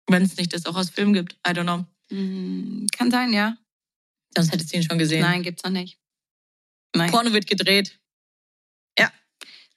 [0.08, 1.34] Wenn es nicht das auch aus Film gibt.
[1.48, 1.86] I don't know.
[2.10, 3.56] Hm, Kann sein, ja.
[4.36, 5.22] Sonst hättest du ihn schon gesehen.
[5.22, 6.00] Nein, gibt's noch nicht.
[6.96, 7.12] Nein.
[7.12, 8.01] Porno wird gedreht.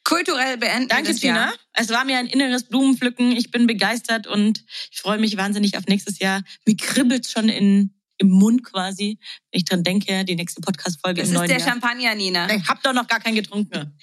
[0.04, 1.22] Kulturell beenden Danke, das.
[1.22, 1.54] Jahr.
[1.72, 3.32] Es war mir ein inneres Blumenpflücken.
[3.32, 6.42] Ich bin begeistert und ich freue mich wahnsinnig auf nächstes Jahr.
[6.66, 9.18] Mir kribbelt schon in, im Mund quasi,
[9.50, 11.68] wenn ich dran denke, die nächste Podcast-Folge Das im ist neuen der Jahr.
[11.68, 12.54] Champagner, Nina.
[12.54, 13.98] Ich hab doch noch gar keinen getrunken.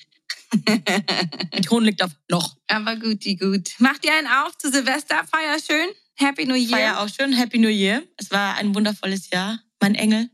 [0.67, 2.57] Der Ton liegt auf noch.
[2.67, 3.69] Aber gut, die gut.
[3.79, 5.23] Macht ihr einen auf zu Silvester?
[5.31, 5.87] Feier schön.
[6.15, 6.69] Happy New Year.
[6.69, 7.31] Feier auch schön.
[7.31, 8.03] Happy New Year.
[8.17, 9.59] Es war ein wundervolles Jahr.
[9.79, 10.29] Mein Engel.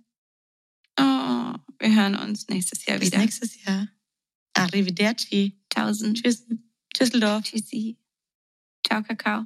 [1.00, 1.04] Oh,
[1.80, 3.20] wir hören uns nächstes Jahr Bis wieder.
[3.20, 3.88] nächstes Jahr.
[4.58, 5.58] Arrivederci.
[5.70, 6.22] Tausend.
[6.22, 6.46] Tschüss.
[6.94, 7.44] Tschüsseldorf.
[7.44, 7.98] Tschüssi.
[8.86, 9.46] Ciao, Kakao.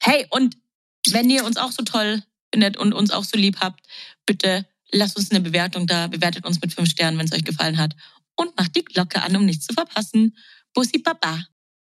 [0.00, 0.56] Hey, und
[1.10, 2.22] wenn ihr uns auch so toll
[2.52, 3.86] findet und uns auch so lieb habt,
[4.26, 6.08] bitte lasst uns eine Bewertung da.
[6.08, 7.94] Bewertet uns mit fünf Sternen, wenn es euch gefallen hat.
[8.36, 10.36] Und macht die Glocke an, um nichts zu verpassen.
[10.74, 11.44] Bussi Baba.